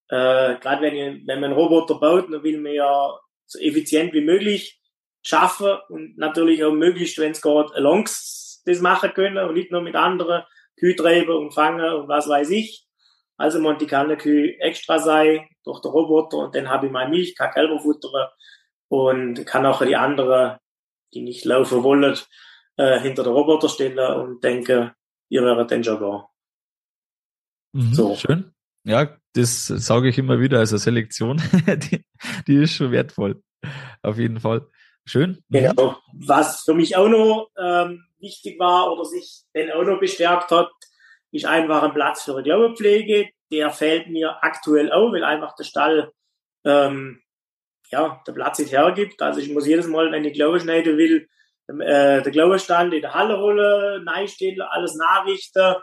Äh, 0.09 0.57
Gerade 0.61 0.83
wenn, 0.83 0.95
ich, 0.95 1.27
wenn 1.27 1.41
man 1.41 1.51
einen 1.51 1.59
Roboter 1.59 1.97
baut, 1.97 2.33
dann 2.33 2.43
will 2.43 2.61
man 2.61 2.73
ja 2.73 3.19
so 3.47 3.59
effizient 3.59 4.13
wie 4.13 4.21
möglich 4.21 4.81
schaffen 5.23 5.79
und 5.89 6.19
natürlich 6.19 6.63
auch 6.65 6.73
möglichst, 6.73 7.19
wenn 7.19 7.33
es 7.33 7.41
geht, 7.41 7.73
alongs 7.75 8.63
das 8.67 8.81
machen 8.81 9.13
können 9.15 9.39
und 9.39 9.55
nicht 9.55 9.71
nur 9.71 9.83
mit 9.83 9.95
anderen 9.95 10.45
Kühe 10.79 10.97
treiben 10.97 11.37
und 11.37 11.53
fangen 11.53 11.93
und 11.95 12.09
was 12.09 12.29
weiß 12.29 12.51
ich. 12.51 12.87
Also 13.37 13.59
man 13.59 13.79
kann 13.79 14.07
eine 14.07 14.17
Kühe 14.17 14.59
extra 14.61 14.99
sein 14.99 15.49
durch 15.65 15.81
den 15.81 15.91
Roboter 15.91 16.39
und 16.39 16.55
dann 16.55 16.69
habe 16.69 16.87
ich 16.87 16.93
meine 16.93 17.11
Milch, 17.11 17.35
kann 17.37 17.51
Kälber 17.51 17.81
futtern 17.81 18.29
und 18.89 19.47
kann 19.47 19.67
auch 19.67 19.85
die 19.85 19.97
anderen 19.97 20.59
die 21.15 21.23
nicht 21.23 21.45
laufen 21.45 21.83
wollen, 21.83 22.17
äh, 22.77 23.01
hinter 23.01 23.23
der 23.23 23.33
Roboter 23.33 23.69
stellen 23.69 23.99
und 23.99 24.43
denken, 24.43 24.93
ihr 25.29 25.43
wäret 25.43 25.71
dann 25.71 25.85
schon 25.85 26.01
da. 26.01 26.29
Mhm, 27.73 27.95
so. 27.95 28.17
Schön. 28.17 28.53
Ja, 28.85 29.17
das 29.35 29.67
sage 29.67 30.09
ich 30.09 30.19
immer 30.19 30.41
wieder, 30.41 30.59
also 30.59 30.77
Selektion, 30.77 31.43
die, 31.67 32.05
die 32.47 32.63
ist 32.63 32.75
schon 32.75 32.93
wertvoll. 32.93 33.43
Auf 34.03 34.19
jeden 34.19 34.41
Fall. 34.41 34.67
Schön. 35.05 35.43
Mhm. 35.49 35.59
Genau. 35.59 35.99
Was 36.15 36.63
für 36.63 36.75
mich 36.75 36.97
auch 36.97 37.09
noch 37.09 37.51
ähm, 37.59 38.05
wichtig 38.19 38.59
war 38.59 38.91
oder 38.91 39.05
sich 39.05 39.43
dann 39.53 39.71
auch 39.73 39.85
noch 39.85 40.01
bestärkt 40.01 40.51
hat, 40.51 40.71
ist 41.31 41.45
einfach 41.45 41.83
ein 41.83 41.93
Platz 41.93 42.23
für 42.23 42.35
eine 42.35 42.43
Glaubenpflege. 42.43 43.29
Der 43.51 43.71
fehlt 43.71 44.09
mir 44.09 44.43
aktuell 44.43 44.93
auch, 44.93 45.13
weil 45.13 45.25
einfach 45.25 45.55
der 45.57 45.65
Stall 45.65 46.13
ähm, 46.65 47.21
ja, 47.91 48.23
der 48.27 48.33
Platz 48.33 48.59
nicht 48.59 48.73
hergibt. 48.73 49.21
Also 49.21 49.41
ich 49.41 49.51
muss 49.51 49.67
jedes 49.67 49.87
Mal, 49.87 50.11
wenn 50.11 50.25
ich 50.25 50.35
Glaube 50.35 50.61
schneiden 50.61 50.97
will, 50.97 51.29
äh, 51.69 52.23
der 52.23 52.31
Glaubenstand 52.31 52.95
in 52.95 53.03
der 53.03 53.15
Halle 53.15 53.39
holen, 53.39 54.07
stehen, 54.29 54.61
alles 54.61 54.95
nachrichten. 54.95 55.77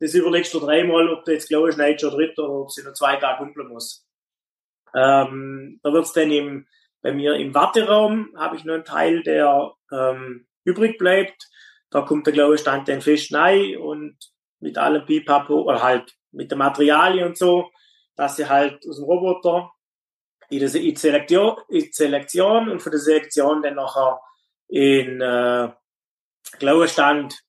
Das 0.00 0.14
überlegst 0.14 0.52
du 0.54 0.60
dreimal, 0.60 1.08
ob 1.08 1.24
du 1.24 1.32
jetzt 1.32 1.48
Glaube 1.48 1.72
schneidest 1.72 2.04
oder 2.04 2.16
dritt 2.16 2.38
oder 2.38 2.50
ob 2.50 2.70
sie 2.70 2.82
nur 2.82 2.94
zwei 2.94 3.16
Tage 3.16 3.40
humpeln 3.40 3.68
muss. 3.68 4.06
Ähm, 4.94 5.80
da 5.82 5.92
wird's 5.92 6.12
dann 6.12 6.30
im, 6.30 6.66
bei 7.02 7.12
mir 7.12 7.34
im 7.34 7.54
Warteraum, 7.54 8.32
habe 8.36 8.56
ich 8.56 8.64
nur 8.64 8.76
einen 8.76 8.84
Teil, 8.84 9.22
der 9.22 9.72
ähm, 9.92 10.46
übrig 10.64 10.98
bleibt. 10.98 11.48
Da 11.90 12.02
kommt 12.02 12.26
der 12.26 12.32
Glaubenstand 12.32 12.88
dann 12.88 13.00
fest 13.00 13.32
rein 13.32 13.76
und 13.76 14.16
mit 14.60 14.78
allem 14.78 15.04
Pipapo, 15.04 15.62
oder 15.62 15.82
halt 15.82 16.14
mit 16.32 16.50
der 16.50 16.58
Materialien 16.58 17.28
und 17.28 17.38
so, 17.38 17.70
dass 18.16 18.36
sie 18.36 18.48
halt 18.48 18.84
aus 18.88 18.96
dem 18.96 19.04
Roboter 19.04 19.70
in 20.50 20.62
in 20.62 20.96
Selektion, 20.96 21.56
in 21.68 21.92
Selektion 21.92 22.68
und 22.68 22.80
von 22.80 22.92
der 22.92 23.00
Selektion 23.00 23.62
dann 23.62 23.74
nachher 23.74 24.20
in 24.68 25.20
äh, 25.20 25.70
Glauerstand, 26.58 27.40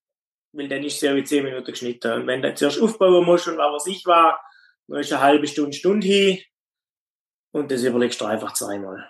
weil 0.55 0.67
dann 0.67 0.83
ist 0.83 0.99
sie 0.99 1.13
wie 1.15 1.23
10 1.23 1.43
Minuten 1.43 1.71
geschnitten. 1.71 2.11
Und 2.13 2.27
wenn 2.27 2.41
du 2.41 2.53
zuerst 2.53 2.81
aufbauen 2.81 3.25
musst 3.25 3.47
und 3.47 3.57
was 3.57 3.87
ich 3.87 4.05
war, 4.05 4.39
dann 4.87 4.99
ist 4.99 5.11
eine 5.11 5.21
halbe 5.21 5.47
Stunde, 5.47 5.75
Stunde 5.75 6.07
hin 6.07 6.39
und 7.51 7.71
das 7.71 7.83
überlegst 7.83 8.19
du 8.21 8.25
einfach 8.25 8.53
zweimal. 8.53 9.09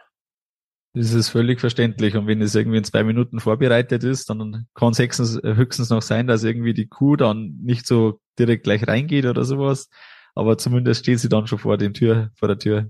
Das 0.93 1.13
ist 1.13 1.29
völlig 1.29 1.60
verständlich. 1.60 2.15
Und 2.15 2.27
wenn 2.27 2.41
es 2.41 2.55
irgendwie 2.55 2.77
in 2.77 2.84
zwei 2.86 3.03
Minuten 3.03 3.41
vorbereitet 3.41 4.03
ist, 4.05 4.29
dann 4.29 4.65
kann 4.73 4.91
es 4.91 4.99
höchstens, 4.99 5.41
höchstens 5.43 5.89
noch 5.89 6.01
sein, 6.01 6.25
dass 6.25 6.43
irgendwie 6.43 6.73
die 6.73 6.88
Kuh 6.88 7.17
dann 7.17 7.60
nicht 7.62 7.86
so 7.86 8.21
direkt 8.39 8.63
gleich 8.63 8.88
reingeht 8.88 9.25
oder 9.25 9.43
sowas. 9.43 9.89
Aber 10.36 10.58
zumindest 10.58 11.01
steht 11.01 11.19
sie 11.19 11.27
dann 11.27 11.47
schon 11.47 11.60
vor, 11.60 11.77
den 11.77 11.93
Tür, 11.93 12.31
vor 12.36 12.47
der 12.47 12.60
Tür. 12.60 12.89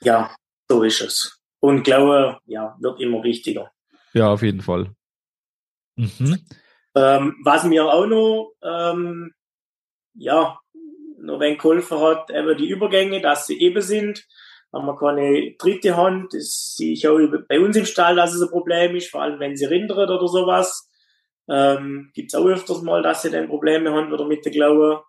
Ja, 0.00 0.34
so 0.68 0.82
ist 0.82 1.02
es. 1.02 1.42
Und 1.58 1.82
Glaube, 1.82 2.38
ja, 2.46 2.74
wird 2.80 3.00
immer 3.00 3.22
wichtiger. 3.22 3.70
Ja, 4.14 4.32
auf 4.32 4.42
jeden 4.42 4.62
Fall. 4.62 4.94
Mhm. 5.96 6.38
Ähm, 6.94 7.36
was 7.44 7.64
mir 7.64 7.84
auch 7.84 8.06
noch, 8.06 8.54
ähm, 8.62 9.32
ja, 10.14 10.58
noch 11.18 11.40
wenn 11.40 11.56
geholfen 11.56 12.00
hat, 12.00 12.30
eben 12.30 12.56
die 12.56 12.68
Übergänge, 12.68 13.20
dass 13.20 13.46
sie 13.46 13.60
eben 13.60 13.82
sind. 13.82 14.26
Haben 14.72 14.86
wir 14.86 14.96
keine 14.96 15.54
dritte 15.58 15.96
Hand. 15.96 16.32
Das 16.32 16.74
sehe 16.76 16.92
ich 16.92 17.06
auch 17.08 17.18
bei 17.48 17.60
uns 17.60 17.76
im 17.76 17.84
Stall, 17.84 18.16
dass 18.16 18.34
es 18.34 18.42
ein 18.42 18.50
Problem 18.50 18.94
ist, 18.96 19.10
vor 19.10 19.22
allem 19.22 19.40
wenn 19.40 19.56
sie 19.56 19.64
rindert 19.64 20.10
oder 20.10 20.28
sowas. 20.28 20.88
Ähm, 21.48 22.10
Gibt 22.14 22.32
es 22.32 22.38
auch 22.38 22.46
öfters 22.46 22.82
mal, 22.82 23.02
dass 23.02 23.22
sie 23.22 23.30
dann 23.30 23.48
Probleme 23.48 23.92
haben 23.92 24.12
oder 24.12 24.24
mit 24.26 24.44
der 24.44 24.52
Glaube. 24.52 25.02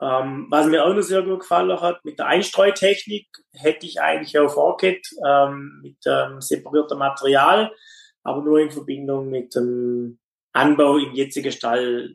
Ähm, 0.00 0.46
was 0.50 0.66
mir 0.66 0.84
auch 0.84 0.94
noch 0.94 1.02
sehr 1.02 1.22
gut 1.22 1.40
gefallen 1.40 1.80
hat, 1.80 2.04
mit 2.04 2.18
der 2.18 2.26
Einstreutechnik 2.26 3.26
hätte 3.52 3.86
ich 3.86 4.00
eigentlich 4.00 4.38
auch 4.38 4.52
vorgehabt, 4.52 5.08
ähm, 5.26 5.80
mit 5.82 5.96
ähm, 6.06 6.40
separiertem 6.40 6.98
Material, 6.98 7.72
aber 8.22 8.42
nur 8.42 8.58
in 8.58 8.70
Verbindung 8.70 9.30
mit 9.30 9.54
dem 9.54 10.18
Anbau 10.54 10.96
im 10.98 11.12
jetzigen 11.12 11.52
Stall 11.52 12.14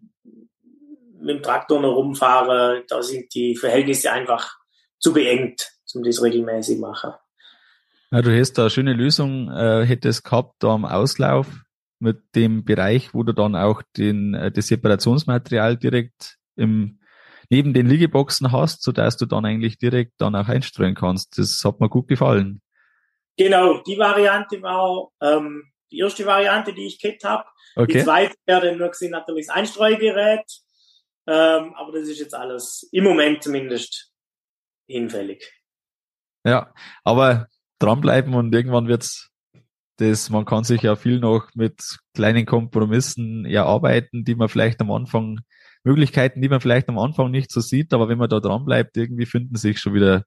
mit 1.21 1.29
dem 1.29 1.43
Traktor 1.43 1.81
noch 1.81 1.95
rumfahren, 1.95 2.83
da 2.87 3.03
sind 3.03 3.33
die 3.35 3.55
Verhältnisse 3.55 4.11
einfach 4.11 4.57
zu 4.97 5.13
beengt, 5.13 5.69
um 5.93 6.03
das 6.03 6.23
regelmäßig 6.23 6.79
machen. 6.79 7.11
Ja, 8.11 8.21
du 8.21 8.31
hättest 8.31 8.57
da 8.57 8.63
eine 8.63 8.69
schöne 8.71 8.93
Lösung, 8.93 9.51
äh, 9.51 9.85
hättest 9.85 10.23
gehabt 10.23 10.55
da 10.59 10.69
am 10.69 10.85
Auslauf 10.85 11.47
mit 11.99 12.21
dem 12.35 12.63
Bereich, 12.63 13.13
wo 13.13 13.23
du 13.23 13.33
dann 13.33 13.55
auch 13.55 13.83
den, 13.97 14.33
äh, 14.33 14.51
das 14.51 14.67
Separationsmaterial 14.67 15.77
direkt 15.77 16.37
im, 16.55 16.99
neben 17.49 17.73
den 17.73 17.87
Liegeboxen 17.87 18.51
hast, 18.51 18.81
so 18.81 18.91
dass 18.91 19.17
du 19.17 19.25
dann 19.25 19.45
eigentlich 19.45 19.77
direkt 19.77 20.13
dann 20.17 20.35
auch 20.35 20.47
einstreuen 20.47 20.95
kannst. 20.95 21.37
Das 21.37 21.61
hat 21.63 21.79
mir 21.81 21.89
gut 21.89 22.07
gefallen. 22.07 22.61
Genau, 23.37 23.81
die 23.83 23.97
Variante 23.97 24.61
war 24.61 25.09
ähm, 25.21 25.63
die 25.91 25.99
erste 25.99 26.25
Variante, 26.25 26.73
die 26.73 26.87
ich 26.87 26.99
gehabt 26.99 27.23
habe. 27.23 27.45
Okay. 27.75 27.93
Die 27.93 28.03
zweite 28.03 28.35
wäre 28.45 28.75
nur 28.75 28.89
gesehen 28.89 29.11
natürlich 29.11 29.47
das 29.47 29.55
Einstreugerät. 29.55 30.45
Ähm, 31.27 31.75
aber 31.75 31.91
das 31.91 32.07
ist 32.07 32.19
jetzt 32.19 32.33
alles 32.33 32.87
im 32.91 33.03
Moment 33.03 33.43
zumindest 33.43 34.11
hinfällig. 34.87 35.51
Ja, 36.45 36.73
aber 37.03 37.47
dranbleiben 37.79 38.33
und 38.33 38.53
irgendwann 38.53 38.87
wird's 38.87 39.29
das, 39.97 40.29
man 40.29 40.45
kann 40.45 40.63
sich 40.63 40.81
ja 40.81 40.95
viel 40.95 41.19
noch 41.19 41.49
mit 41.53 41.81
kleinen 42.15 42.45
Kompromissen 42.45 43.45
erarbeiten, 43.45 44.23
die 44.23 44.35
man 44.35 44.49
vielleicht 44.49 44.79
am 44.81 44.91
Anfang, 44.91 45.41
Möglichkeiten, 45.83 46.41
die 46.41 46.49
man 46.49 46.61
vielleicht 46.61 46.89
am 46.89 46.97
Anfang 46.97 47.31
nicht 47.31 47.51
so 47.51 47.61
sieht, 47.61 47.93
aber 47.93 48.09
wenn 48.09 48.17
man 48.17 48.29
da 48.29 48.39
dranbleibt, 48.39 48.97
irgendwie 48.97 49.25
finden 49.25 49.55
sich 49.55 49.79
schon 49.79 49.93
wieder 49.93 50.23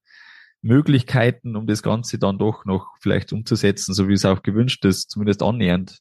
Möglichkeiten, 0.62 1.57
um 1.57 1.66
das 1.66 1.83
Ganze 1.83 2.18
dann 2.18 2.38
doch 2.38 2.64
noch 2.64 2.94
vielleicht 3.01 3.33
umzusetzen, 3.33 3.94
so 3.94 4.09
wie 4.09 4.14
es 4.14 4.25
auch 4.25 4.42
gewünscht 4.42 4.85
ist, 4.85 5.11
zumindest 5.11 5.42
annähernd. 5.42 5.98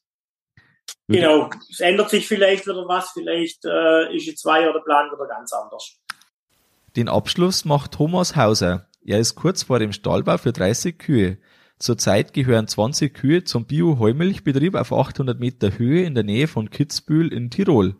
Genau, 1.07 1.49
es 1.69 1.79
ändert 1.79 2.09
sich 2.09 2.27
vielleicht 2.27 2.65
wieder 2.65 2.87
was, 2.87 3.11
vielleicht 3.11 3.65
äh, 3.65 4.15
ist 4.15 4.27
in 4.27 4.37
zwei 4.37 4.61
Jahren 4.61 4.73
der 4.73 4.81
Plan 4.81 5.11
wieder 5.11 5.27
ganz 5.27 5.51
anders. 5.51 5.97
Den 6.95 7.09
Abschluss 7.09 7.65
macht 7.65 7.93
Thomas 7.93 8.35
Hauser. 8.35 8.87
Er 9.03 9.19
ist 9.19 9.35
kurz 9.35 9.63
vor 9.63 9.79
dem 9.79 9.93
Stallbau 9.93 10.37
für 10.37 10.51
30 10.51 10.97
Kühe. 10.99 11.37
Zurzeit 11.79 12.33
gehören 12.33 12.67
20 12.67 13.13
Kühe 13.13 13.43
zum 13.43 13.65
Bio-Heumilchbetrieb 13.65 14.75
auf 14.75 14.93
800 14.93 15.39
Meter 15.39 15.77
Höhe 15.79 16.03
in 16.03 16.13
der 16.13 16.23
Nähe 16.23 16.47
von 16.47 16.69
Kitzbühel 16.69 17.33
in 17.33 17.49
Tirol. 17.49 17.95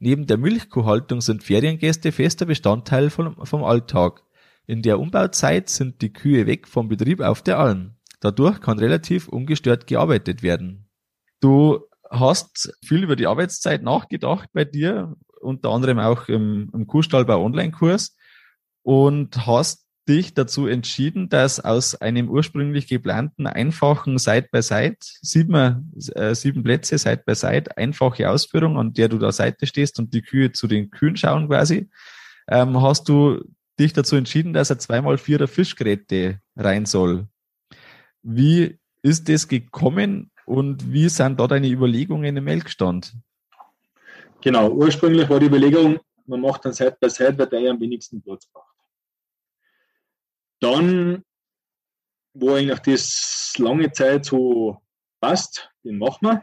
Neben 0.00 0.26
der 0.26 0.38
Milchkuhhaltung 0.38 1.20
sind 1.20 1.44
Feriengäste 1.44 2.10
fester 2.10 2.46
Bestandteil 2.46 3.10
vom, 3.10 3.46
vom 3.46 3.62
Alltag. 3.62 4.22
In 4.70 4.82
der 4.82 5.00
Umbauzeit 5.00 5.68
sind 5.68 6.00
die 6.00 6.12
Kühe 6.12 6.46
weg 6.46 6.68
vom 6.68 6.86
Betrieb 6.86 7.22
auf 7.22 7.42
der 7.42 7.58
Alm. 7.58 7.96
Dadurch 8.20 8.60
kann 8.60 8.78
relativ 8.78 9.26
ungestört 9.26 9.88
gearbeitet 9.88 10.44
werden. 10.44 10.88
Du 11.40 11.80
hast 12.08 12.72
viel 12.84 13.02
über 13.02 13.16
die 13.16 13.26
Arbeitszeit 13.26 13.82
nachgedacht 13.82 14.48
bei 14.52 14.64
dir, 14.64 15.16
unter 15.40 15.70
anderem 15.70 15.98
auch 15.98 16.28
im, 16.28 16.70
im 16.72 16.86
Kuhstallbau 16.86 17.44
Online-Kurs 17.44 18.16
und 18.82 19.44
hast 19.44 19.88
dich 20.08 20.34
dazu 20.34 20.68
entschieden, 20.68 21.28
dass 21.28 21.58
aus 21.58 21.96
einem 21.96 22.30
ursprünglich 22.30 22.86
geplanten 22.86 23.48
einfachen 23.48 24.18
Side-by-Side, 24.18 24.98
sieben, 25.00 25.92
äh, 26.14 26.32
sieben 26.36 26.62
Plätze 26.62 26.96
Side-by-Side, 26.96 27.76
einfache 27.76 28.30
Ausführung, 28.30 28.78
an 28.78 28.92
der 28.92 29.08
du 29.08 29.18
da 29.18 29.32
Seite 29.32 29.66
stehst 29.66 29.98
und 29.98 30.14
die 30.14 30.22
Kühe 30.22 30.52
zu 30.52 30.68
den 30.68 30.92
Kühen 30.92 31.16
schauen 31.16 31.48
quasi, 31.48 31.90
ähm, 32.46 32.80
hast 32.80 33.08
du 33.08 33.42
dich 33.80 33.92
dazu 33.92 34.16
entschieden, 34.16 34.52
dass 34.52 34.70
er 34.70 34.78
zweimal 34.78 35.18
vierer 35.18 35.48
Fischgeräte 35.48 36.40
rein 36.56 36.86
soll. 36.86 37.26
Wie 38.22 38.78
ist 39.02 39.28
das 39.28 39.48
gekommen 39.48 40.30
und 40.46 40.92
wie 40.92 41.08
sind 41.08 41.40
da 41.40 41.46
deine 41.46 41.68
Überlegungen 41.68 42.36
im 42.36 42.44
Melkstand? 42.44 43.14
Genau, 44.42 44.70
ursprünglich 44.70 45.28
war 45.28 45.40
die 45.40 45.46
Überlegung, 45.46 45.98
man 46.26 46.40
macht 46.40 46.64
dann 46.64 46.72
Side 46.72 46.96
by 47.00 47.10
Side, 47.10 47.38
weil 47.38 47.46
der 47.46 47.70
am 47.70 47.80
wenigsten 47.80 48.22
Platz 48.22 48.46
braucht. 48.46 48.76
Dann, 50.60 51.24
wo 52.34 52.54
eigentlich 52.54 52.80
das 52.80 53.54
lange 53.58 53.90
Zeit 53.92 54.26
so 54.26 54.80
passt, 55.20 55.70
den 55.82 55.98
machen 55.98 56.26
wir. 56.26 56.42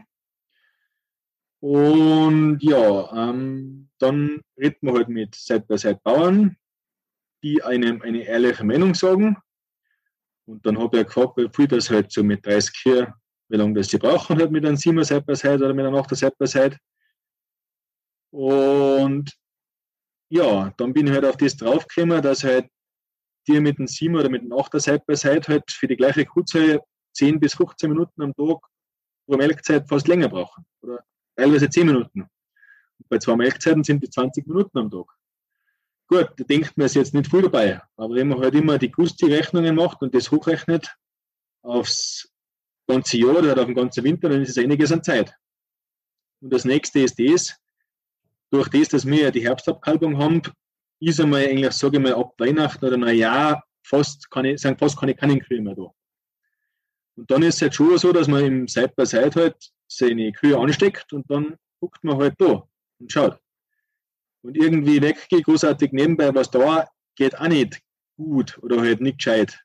Und 1.60 2.60
ja, 2.62 3.30
ähm, 3.30 3.89
dann 3.97 4.41
reden 4.58 4.78
wir 4.82 4.93
halt 4.93 5.10
mit 5.10 5.34
Side-by-Side-Bauern, 5.34 6.56
die 7.43 7.63
einem 7.63 8.02
eine 8.02 8.23
ehrliche 8.23 8.63
Meinung 8.63 8.93
sagen. 8.95 9.38
Und 10.45 10.65
dann 10.65 10.80
habe 10.80 11.00
ich 11.00 11.06
gefragt, 11.06 11.38
wie 11.38 11.50
viel 11.54 11.67
das 11.67 11.89
halt 11.89 12.12
so 12.12 12.23
mit 12.23 12.45
30 12.45 12.76
hier 12.84 13.13
wie 13.50 13.58
lange 13.58 13.73
das 13.73 13.89
sie 13.89 13.97
brauchen 13.97 14.38
halt 14.38 14.52
mit 14.52 14.65
einem 14.65 14.76
7er 14.76 15.04
Side 15.04 15.21
by 15.21 15.36
Side 15.36 15.56
oder 15.56 15.73
mit 15.73 15.86
einem 15.86 15.95
8er 15.95 16.15
Side 16.15 16.36
by 16.38 16.47
Side. 16.47 16.78
Und 18.32 19.34
ja, 20.30 20.73
dann 20.78 20.93
bin 20.93 21.08
ich 21.08 21.13
halt 21.13 21.26
auf 21.26 21.38
das 21.38 21.56
draufgekommen, 21.56 22.21
dass 22.21 22.43
halt 22.43 22.69
die 23.47 23.60
mit 23.62 23.78
dem 23.78 23.88
7 23.88 24.15
oder 24.15 24.30
mit 24.30 24.41
dem 24.41 24.52
8er 24.52 24.80
Side 24.80 25.04
by 25.08 25.15
Side 25.15 25.47
halt 25.47 25.71
für 25.71 25.88
die 25.88 25.95
gleiche 25.95 26.26
Kuhzahl 26.26 26.82
10 27.13 27.39
bis 27.39 27.56
15 27.56 27.89
Minuten 27.89 28.21
am 28.21 28.36
Tag 28.36 28.60
pro 29.26 29.38
Melkzeit 29.38 29.88
fast 29.88 30.08
länger 30.08 30.28
brauchen. 30.28 30.65
Oder 30.82 31.04
teilweise 31.36 31.69
10 31.69 31.88
Minuten. 31.88 32.21
Und 32.21 33.10
bei 33.10 33.17
zwei 33.19 33.36
Melkzeiten 33.38 33.84
sind 33.84 34.04
die 34.04 34.10
20 34.10 34.45
Minuten 34.47 34.78
am 34.78 34.91
Tag. 34.91 35.06
Gut, 36.08 36.30
da 36.38 36.43
denkt 36.46 36.78
man 36.78 36.86
ist 36.86 36.96
jetzt 36.96 37.13
nicht 37.13 37.30
viel 37.30 37.41
dabei. 37.41 37.82
Aber 37.98 38.15
wenn 38.15 38.30
man 38.30 38.39
halt 38.39 38.56
immer 38.56 38.78
die 38.78 38.91
Gusti-Rechnungen 38.91 39.76
macht 39.76 40.02
und 40.02 40.15
das 40.15 40.32
hochrechnet 40.32 40.96
aufs 41.63 42.30
ganze 42.88 43.17
Jahr 43.17 43.38
oder 43.38 43.60
auf 43.60 43.65
den 43.65 43.76
ganzen 43.76 44.04
Winter, 44.06 44.30
dann 44.30 44.41
ist 44.41 44.58
es 44.58 44.63
einiges 44.63 44.91
an 44.91 45.04
Zeit. 45.04 45.34
Und 46.41 46.54
das 46.54 46.63
nächste 46.63 47.00
ist 47.02 47.20
das, 47.20 47.58
durch 48.52 48.70
das, 48.70 48.88
dass 48.89 49.06
wir 49.06 49.24
ja 49.24 49.32
die 49.32 49.43
Herbstabkalbung 49.43 50.17
haben, 50.17 50.41
ist 51.00 51.20
einmal 51.20 51.46
eigentlich, 51.46 51.74
sage 51.74 51.98
ich 51.98 52.04
mal, 52.04 52.13
ab 52.13 52.34
Weihnachten 52.38 52.86
oder 52.86 52.98
Neujahr 52.98 53.63
fast 53.84 54.30
keine, 54.32 54.58
sind 54.58 54.80
fast 54.80 54.98
keine 54.98 55.13
Kannenkühe 55.13 55.62
mehr 55.62 55.76
da. 55.76 55.91
Und 57.15 57.30
dann 57.30 57.43
ist 57.43 57.56
es 57.56 57.62
halt 57.63 57.76
schon 57.76 57.98
so, 57.98 58.13
dass 58.13 58.28
man 58.28 58.46
im 58.46 58.67
Side 58.67 58.93
by 58.96 59.06
Side 59.06 59.32
halt 59.36 59.56
seine 59.88 60.32
Kühe 60.32 60.58
ansteckt 60.58 61.12
und 61.13 61.30
dann 61.30 61.58
guckt 61.80 62.04
man 62.04 62.17
halt 62.17 62.36
da 62.38 62.67
und 63.00 63.12
schaut. 63.12 63.39
Und 64.47 64.55
irgendwie 64.55 65.01
weggehen, 65.01 65.43
großartig 65.43 65.91
nebenbei 65.91 66.33
was 66.33 66.49
da, 66.49 66.88
geht 67.17 67.38
auch 67.38 67.49
nicht 67.49 67.81
gut 68.15 68.57
oder 68.62 68.79
halt 68.79 69.01
nicht 69.01 69.17
gescheit. 69.17 69.62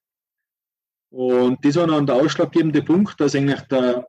Und 1.13 1.65
das 1.65 1.77
war 1.77 1.87
dann 1.87 2.05
der 2.05 2.17
ausschlaggebende 2.17 2.83
Punkt, 2.83 3.21
dass 3.21 3.37
eigentlich 3.37 3.61
der, 3.69 4.09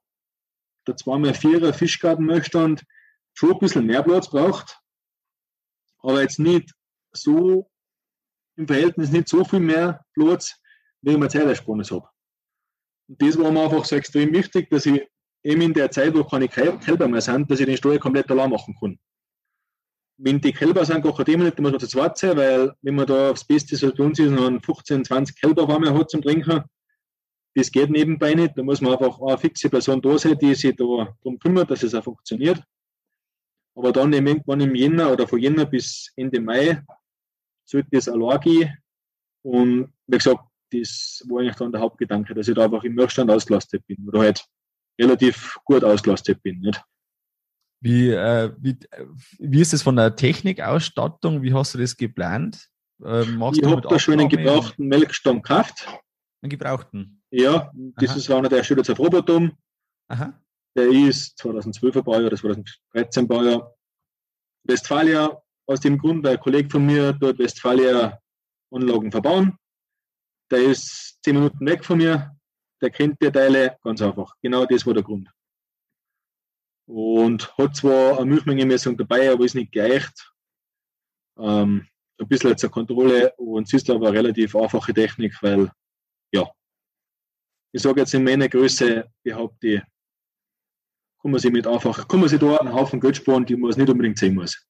der 0.87 0.95
2x4er 0.95 1.73
Fischgartenmöchtstand 1.73 2.83
schon 3.35 3.51
ein 3.51 3.59
bisschen 3.59 3.85
mehr 3.85 4.01
Platz 4.01 4.27
braucht, 4.27 4.79
aber 5.99 6.23
jetzt 6.23 6.39
nicht 6.39 6.71
so 7.11 7.69
im 8.55 8.65
Verhältnis 8.65 9.11
nicht 9.11 9.29
so 9.29 9.45
viel 9.45 9.59
mehr 9.59 10.03
Platz, 10.15 10.59
wie 11.03 11.11
ich 11.11 11.17
mir 11.19 11.29
Zeitersparnis 11.29 11.91
habe. 11.91 12.09
Und 13.09 13.21
das 13.21 13.37
war 13.37 13.51
mir 13.51 13.65
einfach 13.65 13.85
so 13.85 13.95
extrem 13.95 14.33
wichtig, 14.33 14.71
dass 14.71 14.87
ich 14.87 15.07
eben 15.43 15.61
in 15.61 15.73
der 15.73 15.91
Zeit, 15.91 16.15
wo 16.15 16.23
keine 16.23 16.47
Kälber 16.47 17.07
mehr 17.07 17.21
sind, 17.21 17.51
dass 17.51 17.59
ich 17.59 17.67
den 17.67 17.77
Stall 17.77 17.99
komplett 17.99 18.31
allein 18.31 18.49
machen 18.49 18.75
kann. 18.79 18.97
Wenn 20.17 20.39
die 20.39 20.53
Kälber 20.53 20.85
sind, 20.85 21.01
gar 21.01 21.15
kein 21.15 21.25
Thema 21.25 21.43
nicht, 21.45 21.57
dann 21.57 21.63
muss 21.63 21.71
man 21.71 21.79
zu 21.79 21.87
zweit 21.87 22.17
sein, 22.17 22.37
weil 22.37 22.73
wenn 22.81 22.95
man 22.95 23.07
da 23.07 23.31
aufs 23.31 23.45
Beste, 23.45 23.75
was 23.75 23.95
bei 23.95 24.03
uns 24.03 24.19
ist, 24.19 24.31
noch 24.31 24.61
15, 24.63 25.05
20 25.05 25.41
Kälber 25.41 25.67
warm 25.67 25.85
hat 25.85 26.09
zum 26.09 26.21
Trinken, 26.21 26.63
das 27.55 27.71
geht 27.71 27.89
nebenbei 27.89 28.33
nicht. 28.33 28.57
Da 28.57 28.63
muss 28.63 28.81
man 28.81 28.93
einfach 28.93 29.19
eine 29.21 29.37
fixe 29.37 29.69
Person 29.69 30.01
da 30.01 30.17
sein, 30.17 30.37
die 30.37 30.55
sich 30.55 30.75
da 30.75 31.15
darum 31.23 31.39
kümmert, 31.39 31.69
dass 31.69 31.83
es 31.83 31.93
auch 31.93 32.03
funktioniert. 32.03 32.63
Aber 33.75 33.91
dann 33.91 34.13
irgendwann 34.13 34.61
im 34.61 34.75
Jänner 34.75 35.11
oder 35.11 35.27
von 35.27 35.39
Jänner 35.39 35.65
bis 35.65 36.11
Ende 36.15 36.39
Mai 36.39 36.81
sollte 37.65 37.89
das 37.91 38.07
allein 38.07 38.39
gehen. 38.39 38.77
Und 39.43 39.93
wie 40.07 40.17
gesagt, 40.17 40.43
das 40.71 41.23
war 41.27 41.41
eigentlich 41.41 41.55
dann 41.55 41.71
der 41.71 41.81
Hauptgedanke, 41.81 42.33
dass 42.33 42.47
ich 42.47 42.55
da 42.55 42.65
einfach 42.65 42.83
im 42.83 42.95
Milchstand 42.95 43.29
ausgelastet 43.29 43.85
bin 43.87 44.07
oder 44.07 44.21
halt 44.21 44.45
relativ 44.99 45.57
gut 45.65 45.83
ausgelastet 45.83 46.41
bin. 46.41 46.59
Nicht? 46.59 46.81
Wie, 47.83 48.11
äh, 48.11 48.49
wie, 48.59 48.77
wie 49.39 49.59
ist 49.59 49.73
es 49.73 49.83
von 49.83 49.97
der 49.97 50.15
Technikausstattung? 50.15 51.41
Wie 51.41 51.53
hast 51.53 51.73
du 51.73 51.77
das 51.77 51.97
geplant? 51.97 52.69
Äh, 53.03 53.23
ich 53.23 53.65
habe 53.65 53.81
da 53.81 53.99
schon 53.99 54.21
einen 54.21 54.29
gebrauchten 54.29 54.87
Melkstand 54.87 55.43
gekauft. 55.43 55.85
Einen 56.41 56.49
gebrauchten? 56.49 57.21
Ja, 57.29 57.73
das 57.97 58.11
Aha. 58.11 58.17
ist 58.17 58.31
einer, 58.31 58.47
der 58.47 58.61
jetzt 58.63 58.89
auf 58.89 58.99
Robotom. 58.99 59.51
Aha. 60.07 60.41
Der 60.77 60.87
ist 60.87 61.37
2012er 61.41 62.03
Baujahr 62.03 62.27
oder 62.27 62.37
2013 62.37 63.27
Baujahr. 63.27 63.75
Westfalia, 64.63 65.41
aus 65.67 65.81
dem 65.81 65.97
Grund, 65.97 66.23
weil 66.23 66.37
ein 66.37 66.39
Kollege 66.39 66.69
von 66.69 66.85
mir 66.85 67.11
dort 67.11 67.37
Westfalia 67.37 68.17
Anlagen 68.71 69.11
verbauen. 69.11 69.57
Der 70.49 70.63
ist 70.63 71.19
zehn 71.21 71.35
Minuten 71.35 71.65
weg 71.65 71.83
von 71.83 71.97
mir. 71.97 72.31
Der 72.81 72.91
kennt 72.91 73.21
die 73.21 73.29
Teile 73.29 73.75
ganz 73.83 74.01
einfach. 74.01 74.35
Genau 74.41 74.65
das 74.65 74.85
war 74.85 74.93
der 74.93 75.03
Grund. 75.03 75.29
Und 76.85 77.57
hat 77.57 77.75
zwar 77.75 78.17
eine 78.17 78.25
Milchmengemessung 78.25 78.97
dabei, 78.97 79.31
aber 79.31 79.45
ist 79.45 79.55
nicht 79.55 79.71
geeicht. 79.71 80.31
Ähm, 81.37 81.87
ein 82.19 82.27
bisschen 82.27 82.57
zur 82.57 82.69
Kontrolle 82.69 83.33
und 83.37 83.67
es 83.67 83.73
ist 83.73 83.89
aber 83.89 84.07
eine 84.07 84.17
relativ 84.17 84.55
einfache 84.55 84.93
Technik, 84.93 85.35
weil 85.41 85.71
ja, 86.31 86.49
ich 87.71 87.81
sage 87.81 88.01
jetzt 88.01 88.13
in 88.13 88.23
meiner 88.23 88.47
Größe, 88.47 89.05
behaupte 89.23 89.67
ich, 89.67 89.81
kann 91.21 91.31
man 91.31 91.39
sich 91.39 91.51
mit 91.51 91.65
einfach, 91.65 92.07
kann 92.07 92.19
man 92.19 92.29
sich 92.29 92.39
da 92.39 92.57
einen 92.57 92.73
Haufen 92.73 92.99
Geld 92.99 93.17
sparen, 93.17 93.45
die 93.45 93.55
man 93.55 93.71
es 93.71 93.77
nicht 93.77 93.89
unbedingt 93.89 94.19
sehen 94.19 94.35
muss. 94.35 94.65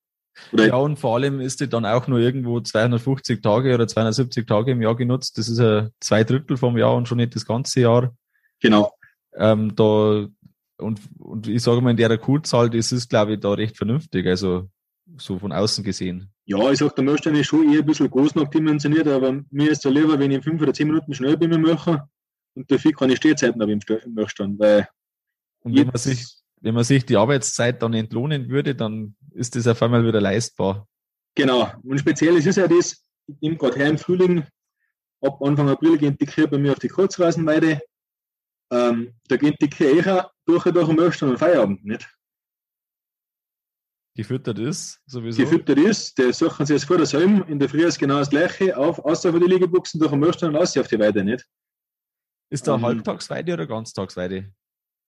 Oder 0.52 0.68
ja, 0.68 0.76
und 0.76 0.98
vor 0.98 1.16
allem 1.16 1.40
ist 1.40 1.62
die 1.62 1.70
dann 1.70 1.86
auch 1.86 2.08
nur 2.08 2.20
irgendwo 2.20 2.60
250 2.60 3.42
Tage 3.42 3.74
oder 3.74 3.88
270 3.88 4.48
Tage 4.48 4.72
im 4.72 4.82
Jahr 4.82 4.96
genutzt. 4.96 5.38
Das 5.38 5.48
ist 5.48 5.60
ja 5.60 5.90
zwei 6.00 6.24
Drittel 6.24 6.58
vom 6.58 6.78
Jahr 6.78 6.96
und 6.96 7.08
schon 7.08 7.18
nicht 7.18 7.36
das 7.36 7.46
ganze 7.46 7.82
Jahr. 7.82 8.16
Genau. 8.60 8.94
Ähm, 9.36 9.76
da, 9.76 10.28
und, 10.78 11.00
und 11.20 11.48
ich 11.48 11.62
sage 11.62 11.82
mal, 11.82 11.92
in 11.92 11.98
der 11.98 12.18
Kuhzahl, 12.18 12.70
das 12.70 12.92
ist, 12.92 13.10
glaube 13.10 13.34
ich, 13.34 13.40
da 13.40 13.54
recht 13.54 13.78
vernünftig, 13.78 14.26
also 14.28 14.70
so 15.18 15.38
von 15.40 15.52
außen 15.52 15.84
gesehen. 15.84 16.32
Ja, 16.46 16.72
ich 16.72 16.80
sag, 16.80 16.96
der 16.96 17.04
Möchstein 17.04 17.36
ist 17.36 17.48
schon 17.48 17.72
eher 17.72 17.80
ein 17.80 17.86
bisschen 17.86 18.10
groß 18.10 18.36
noch 18.36 18.50
dimensioniert, 18.50 19.08
aber 19.08 19.42
mir 19.50 19.72
ist 19.72 19.86
es 19.86 19.92
lieber, 19.92 20.18
wenn 20.20 20.32
ich 20.32 20.44
fünf 20.44 20.62
oder 20.62 20.74
zehn 20.74 20.88
Minuten 20.88 21.14
schnell 21.14 21.38
bin 21.38 21.50
Möcher 21.62 22.10
und 22.56 22.70
dafür 22.70 22.92
keine 22.92 23.16
Stehzeiten 23.16 23.62
habe 23.62 23.72
im 23.72 23.80
Möchstein, 24.14 24.58
weil 24.60 24.88
und 25.64 25.76
wenn 25.76 25.88
man 25.88 25.98
sich, 25.98 26.26
wenn 26.62 26.76
man 26.76 26.84
sich 26.84 27.06
die 27.06 27.16
Arbeitszeit 27.16 27.82
dann 27.82 27.94
entlohnen 27.94 28.50
würde, 28.50 28.76
dann 28.76 29.16
ist 29.32 29.56
das 29.56 29.68
auf 29.68 29.82
einmal 29.82 30.06
wieder 30.06 30.22
leistbar. 30.22 30.88
Genau. 31.36 31.72
Und 31.84 32.00
speziell 32.00 32.36
ist 32.36 32.48
es 32.48 32.58
ja 32.58 32.68
das, 32.68 33.04
ich 33.28 33.36
nehme 33.42 33.58
gerade 33.58 33.78
her 33.78 33.90
im 33.90 33.98
Frühling, 33.98 34.46
ab 35.22 35.42
Anfang 35.42 35.70
April 35.70 35.98
gehen 35.98 36.18
die 36.18 36.26
Kühe 36.26 36.48
bei 36.48 36.58
mir 36.58 36.74
auf 36.74 36.80
die 36.80 36.90
Kurzreisenweide. 36.90 37.82
Ähm, 38.72 39.14
da 39.28 39.38
gehen 39.38 39.56
die 39.60 39.70
Kühe 39.70 40.26
durch 40.46 40.66
und 40.66 40.76
durch 40.76 40.90
am 40.90 40.96
Möchstein 40.96 41.30
und 41.30 41.38
Feierabend, 41.38 41.84
nicht? 41.86 42.08
gefüttert 44.16 44.60
ist, 44.60 45.02
sowieso. 45.06 45.42
Gefüttert 45.42 45.80
ist, 45.80 46.18
der 46.18 46.34
suchen 46.34 46.66
sie 46.66 46.74
jetzt 46.74 46.86
vor 46.86 46.98
der 46.98 47.06
Salm, 47.06 47.44
in 47.48 47.60
der 47.60 47.70
Früh 47.70 47.86
ist 47.86 47.98
genau 47.98 48.20
das 48.20 48.30
gleiche, 48.30 48.78
auf, 48.78 49.00
außer 49.00 49.32
von 49.32 49.42
die 49.42 49.48
Liegebuchsen 49.48 50.00
durch 50.00 50.12
den 50.12 50.20
Möchstein 50.20 50.50
und 50.50 50.58
aus 50.58 50.78
auf 50.78 50.88
die 50.88 51.00
Weide, 51.00 51.24
nicht? 51.24 51.46
Ist 52.50 52.68
da 52.68 52.76
um, 52.76 52.82
ähm, 52.82 52.86
Halbtagsweide 52.86 53.54
oder 53.54 53.66
Ganztagsweide? 53.66 54.54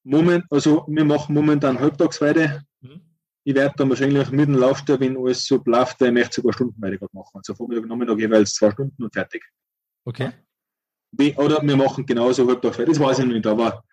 Moment, 0.04 0.46
also 0.50 0.86
wir 0.88 1.06
machen 1.06 1.36
momentan 1.36 1.80
Halbtagsweide. 1.80 2.64
Mhm. 2.82 3.02
Ich 3.44 3.54
werde 3.54 3.76
dann 3.78 3.90
wahrscheinlich 3.90 4.32
mit 4.32 4.48
dem 4.48 4.56
Laufstab, 4.56 5.00
wenn 5.00 5.18
alles 5.18 5.46
so 5.46 5.60
bleibt, 5.60 6.02
ich 6.02 6.12
möchte 6.12 6.36
sogar 6.36 6.54
Stundenweide 6.54 6.98
gerade 6.98 7.16
machen. 7.16 7.32
Also 7.34 7.54
Vormittag, 7.54 7.86
Nachmittag 7.86 8.18
jeweils 8.18 8.54
zwei 8.54 8.72
Stunden 8.72 9.04
und 9.04 9.14
fertig. 9.14 9.44
Okay. 10.04 10.32
Oder 11.38 11.62
wir 11.62 11.78
machen 11.78 12.06
genauso 12.06 12.48
Halbtagsweide, 12.48 12.92
das 12.92 13.00
weiß 13.00 13.20
ich 13.20 13.26
noch 13.26 13.34
nicht, 13.34 13.46
aber 13.46 13.84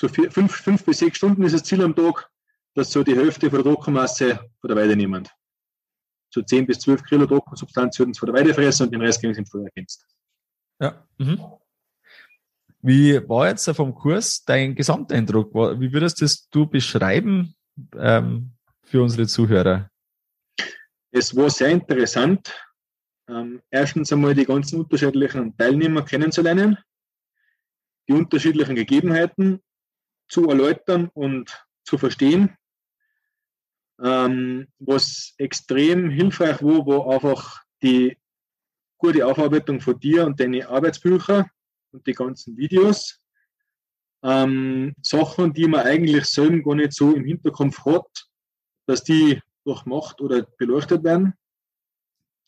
so 0.00 0.08
vier, 0.08 0.30
fünf, 0.30 0.54
fünf 0.54 0.84
bis 0.84 0.98
sechs 0.98 1.18
Stunden 1.18 1.42
ist 1.42 1.52
das 1.52 1.62
Ziel 1.62 1.82
am 1.82 1.94
Tag 1.94 2.30
dass 2.74 2.92
so 2.92 3.02
die 3.02 3.16
Hälfte 3.16 3.50
von 3.50 3.62
der 3.62 3.72
Druckermasse 3.72 4.38
von 4.60 4.68
der 4.68 4.76
Weide 4.76 4.96
nehmen. 4.96 5.26
So 6.32 6.42
10 6.42 6.66
bis 6.66 6.78
12 6.80 7.02
Kilo 7.04 7.26
Druckensubstanz 7.26 7.98
würden 7.98 8.14
sie 8.14 8.20
von 8.20 8.32
der 8.32 8.40
Weide 8.40 8.54
fressen 8.54 8.84
und 8.84 8.92
den 8.92 9.00
Rest 9.00 9.20
gehen 9.20 9.34
sie 9.34 9.40
im 9.40 9.46
Feuerdienst. 9.46 10.06
Ja. 10.80 11.04
Mhm. 11.18 11.40
Wie 12.82 13.28
war 13.28 13.48
jetzt 13.48 13.68
vom 13.70 13.94
Kurs 13.94 14.44
dein 14.44 14.74
Gesamteindruck? 14.74 15.52
Wie 15.80 15.92
würdest 15.92 16.22
das 16.22 16.48
du 16.48 16.66
beschreiben 16.66 17.54
ähm, 17.96 18.52
für 18.84 19.02
unsere 19.02 19.26
Zuhörer? 19.26 19.90
Es 21.10 21.34
war 21.36 21.50
sehr 21.50 21.68
interessant. 21.68 22.54
Ähm, 23.28 23.60
erstens 23.70 24.12
einmal 24.12 24.34
die 24.34 24.46
ganzen 24.46 24.80
unterschiedlichen 24.80 25.56
Teilnehmer 25.56 26.04
kennenzulernen, 26.04 26.78
die 28.08 28.12
unterschiedlichen 28.12 28.76
Gegebenheiten 28.76 29.60
zu 30.30 30.48
erläutern 30.48 31.10
und 31.12 31.66
zu 31.84 31.98
verstehen. 31.98 32.56
Ähm, 34.02 34.68
was 34.78 35.34
extrem 35.36 36.08
hilfreich 36.08 36.62
war, 36.62 36.86
war 36.86 37.12
einfach 37.12 37.62
die 37.82 38.16
gute 38.96 39.26
Aufarbeitung 39.26 39.80
von 39.80 39.98
dir 39.98 40.26
und 40.26 40.40
deine 40.40 40.68
Arbeitsbücher 40.68 41.50
und 41.92 42.06
die 42.06 42.12
ganzen 42.12 42.56
Videos. 42.56 43.20
Ähm, 44.22 44.94
Sachen, 45.02 45.52
die 45.52 45.66
man 45.66 45.86
eigentlich 45.86 46.26
selber 46.26 46.62
gar 46.62 46.74
nicht 46.76 46.92
so 46.92 47.12
im 47.12 47.24
Hinterkopf 47.24 47.84
hat, 47.84 48.28
dass 48.86 49.02
die 49.02 49.40
durchmacht 49.64 50.20
oder 50.20 50.42
beleuchtet 50.58 51.04
werden. 51.04 51.34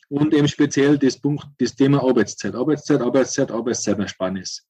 Und 0.09 0.35
eben 0.35 0.49
speziell 0.49 0.99
das 0.99 1.19
Punkt, 1.19 1.47
das 1.59 1.75
Thema 1.75 2.03
Arbeitszeit. 2.03 2.55
Arbeitszeit, 2.55 3.01
Arbeitszeit, 3.01 3.51
Arbeitszeitersparnis. 3.51 4.67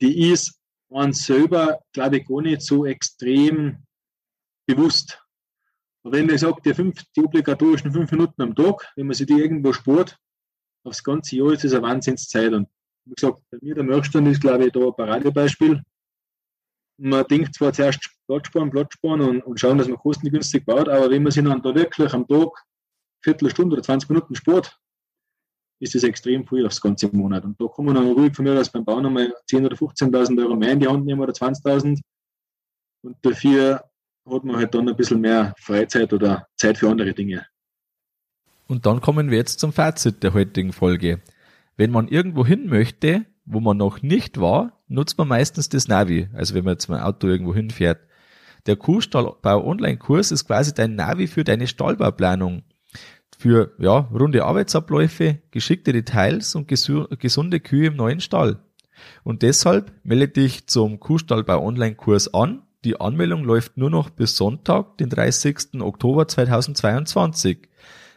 Die 0.00 0.30
ist 0.30 0.60
man 0.94 1.12
selber, 1.12 1.80
glaube 1.92 2.18
ich, 2.18 2.26
gar 2.26 2.40
nicht 2.40 2.62
so 2.62 2.86
extrem 2.86 3.84
bewusst. 4.66 5.20
Und 6.04 6.12
wenn 6.12 6.26
man 6.26 6.38
sagt, 6.38 6.64
die, 6.64 6.72
fünf, 6.72 7.02
die 7.16 7.22
obligatorischen 7.22 7.92
fünf 7.92 8.10
Minuten 8.12 8.40
am 8.42 8.54
Tag, 8.54 8.92
wenn 8.94 9.06
man 9.06 9.14
sich 9.14 9.26
die 9.26 9.34
irgendwo 9.34 9.72
spart, 9.72 10.16
aufs 10.84 11.02
ganze 11.02 11.36
Jahr 11.36 11.52
ist 11.52 11.64
das 11.64 11.72
eine 11.72 11.82
Wahnsinnszeit. 11.82 12.52
Und 12.52 12.68
wie 13.06 13.14
gesagt, 13.14 13.42
bei 13.50 13.58
mir 13.60 13.74
der 13.74 13.84
Möchstand 13.84 14.28
ist, 14.28 14.40
glaube 14.40 14.66
ich, 14.66 14.72
da 14.72 14.80
ein 14.86 14.94
Paradebeispiel. 14.94 15.82
Man 16.98 17.26
denkt 17.26 17.56
zwar 17.56 17.72
zuerst 17.72 18.08
Platz 18.28 18.46
sparen, 18.46 18.70
Platz 18.70 18.94
sparen 18.94 19.20
und, 19.20 19.42
und 19.42 19.58
schauen, 19.58 19.78
dass 19.78 19.88
man 19.88 19.98
kostengünstig 19.98 20.64
baut, 20.64 20.88
aber 20.88 21.10
wenn 21.10 21.24
man 21.24 21.32
sich 21.32 21.42
dann 21.42 21.60
da 21.60 21.74
wirklich 21.74 22.12
am 22.14 22.28
Tag 22.28 22.50
Viertelstunde 23.24 23.74
oder 23.74 23.82
20 23.82 24.10
Minuten 24.10 24.36
spart, 24.36 24.78
ist 25.84 25.94
das 25.94 26.02
extrem 26.02 26.46
viel 26.46 26.66
aufs 26.66 26.80
ganze 26.80 27.14
Monat. 27.14 27.44
Und 27.44 27.60
da 27.60 27.66
kann 27.68 27.84
man 27.84 27.94
dann 27.94 28.10
ruhig 28.12 28.34
von 28.34 28.44
mir 28.44 28.58
aus 28.58 28.70
beim 28.70 28.84
Bauen 28.84 29.04
einmal 29.04 29.34
10.000 29.50 29.66
oder 29.66 29.76
15.000 29.76 30.42
Euro 30.42 30.56
mehr 30.56 30.72
in 30.72 30.80
die 30.80 30.88
Hand 30.88 31.04
nehmen 31.04 31.20
oder 31.20 31.32
20.000. 31.32 32.00
Und 33.02 33.16
dafür 33.20 33.84
hat 34.28 34.44
man 34.44 34.56
halt 34.56 34.74
dann 34.74 34.88
ein 34.88 34.96
bisschen 34.96 35.20
mehr 35.20 35.54
Freizeit 35.58 36.12
oder 36.14 36.46
Zeit 36.56 36.78
für 36.78 36.88
andere 36.88 37.12
Dinge. 37.12 37.46
Und 38.66 38.86
dann 38.86 39.02
kommen 39.02 39.30
wir 39.30 39.36
jetzt 39.36 39.60
zum 39.60 39.74
Fazit 39.74 40.22
der 40.22 40.32
heutigen 40.32 40.72
Folge. 40.72 41.20
Wenn 41.76 41.90
man 41.90 42.08
irgendwo 42.08 42.46
hin 42.46 42.66
möchte, 42.66 43.26
wo 43.44 43.60
man 43.60 43.76
noch 43.76 44.00
nicht 44.00 44.40
war, 44.40 44.80
nutzt 44.88 45.18
man 45.18 45.28
meistens 45.28 45.68
das 45.68 45.86
Navi. 45.86 46.30
Also 46.32 46.54
wenn 46.54 46.64
man 46.64 46.74
jetzt 46.74 46.88
dem 46.88 46.94
Auto 46.94 47.26
irgendwo 47.26 47.54
hinfährt. 47.54 48.00
Der 48.64 48.76
Kuhstallbau 48.76 49.66
Online-Kurs 49.66 50.32
ist 50.32 50.46
quasi 50.46 50.72
dein 50.72 50.94
Navi 50.94 51.26
für 51.26 51.44
deine 51.44 51.66
Stallbauplanung. 51.66 52.62
Für, 53.38 53.72
ja, 53.78 53.98
runde 54.12 54.44
Arbeitsabläufe, 54.44 55.38
geschickte 55.50 55.92
Details 55.92 56.54
und 56.54 56.68
gesunde 56.68 57.60
Kühe 57.60 57.88
im 57.88 57.96
neuen 57.96 58.20
Stall. 58.20 58.58
Und 59.22 59.42
deshalb 59.42 59.92
melde 60.02 60.28
dich 60.28 60.66
zum 60.66 61.00
Kuhstallbau 61.00 61.64
Online-Kurs 61.64 62.32
an 62.32 62.62
die 62.84 63.00
Anmeldung 63.00 63.44
läuft 63.44 63.78
nur 63.78 63.88
noch 63.88 64.10
bis 64.10 64.36
Sonntag, 64.36 64.98
den 64.98 65.08
30. 65.08 65.80
Oktober 65.80 66.28
2022. 66.28 67.68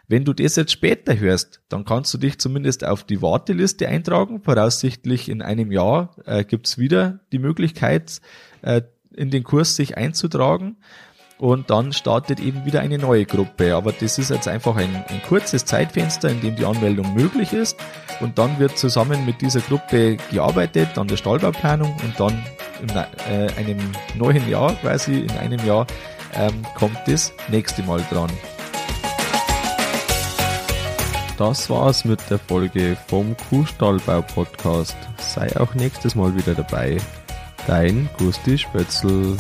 Wenn 0.10 0.25
du 0.25 0.34
das 0.34 0.58
jetzt 0.58 0.73
später 0.73 1.17
hörst, 1.17 1.62
dann 1.69 1.86
kannst 1.86 2.13
du 2.13 2.17
dich 2.17 2.38
zumindest 2.38 2.84
auf 2.86 3.06
die 3.06 3.21
Warteliste 3.21 3.88
eintragen. 3.88 4.41
Voraussichtlich 4.41 5.30
in 5.30 5.41
einem 5.41 5.71
Jahr 5.71 6.15
äh, 6.25 6.43
gibt's 6.43 6.77
wieder 6.77 7.21
die 7.32 7.39
Möglichkeit, 7.39 8.19
äh, 8.62 8.82
in 9.13 9.32
den 9.32 9.43
Kurs 9.43 9.77
sich 9.77 9.97
einzutragen 9.97 10.75
und 11.38 11.69
dann 11.69 11.93
startet 11.93 12.39
eben 12.39 12.65
wieder 12.65 12.80
eine 12.82 12.97
neue 12.97 13.26
Gruppe. 13.26 13.76
Aber 13.76 13.91
das 13.91 14.17
ist 14.17 14.30
jetzt 14.30 14.47
einfach 14.47 14.76
ein, 14.76 15.04
ein, 15.08 15.21
kurzes 15.28 15.65
Zeitfenster, 15.65 16.30
in 16.30 16.41
dem 16.41 16.56
die 16.56 16.65
Anmeldung 16.65 17.13
möglich 17.13 17.54
ist 17.54 17.78
und 18.19 18.38
dann 18.38 18.60
wird 18.60 18.78
zusammen 18.78 19.26
mit 19.26 19.41
dieser 19.41 19.62
Gruppe 19.62 20.17
gearbeitet 20.32 20.97
an 20.97 21.08
der 21.08 21.17
Stallbauplanung 21.17 21.95
und 22.04 22.19
dann 22.19 22.43
in 22.82 22.89
äh, 22.89 23.52
einem 23.58 23.80
neuen 24.15 24.47
Jahr 24.50 24.73
quasi, 24.76 25.19
in 25.21 25.32
einem 25.32 25.63
Jahr 25.65 25.88
ähm, 26.36 26.65
kommt 26.76 26.97
das 27.06 27.34
nächste 27.50 27.84
Mal 27.84 28.02
dran. 28.12 28.30
Das 31.38 31.69
war's 31.69 32.04
mit 32.04 32.19
der 32.32 32.39
Folge 32.39 32.97
vom 33.08 33.36
Kuhstallbau 33.50 34.23
Podcast. 34.23 34.97
Sei 35.19 35.56
auch 35.60 35.76
nächstes 35.76 36.15
Mal 36.15 36.36
wieder 36.36 36.56
dabei. 36.56 36.97
Dein 37.67 38.10
Gusti 38.17 38.58
Spötzl. 38.58 39.38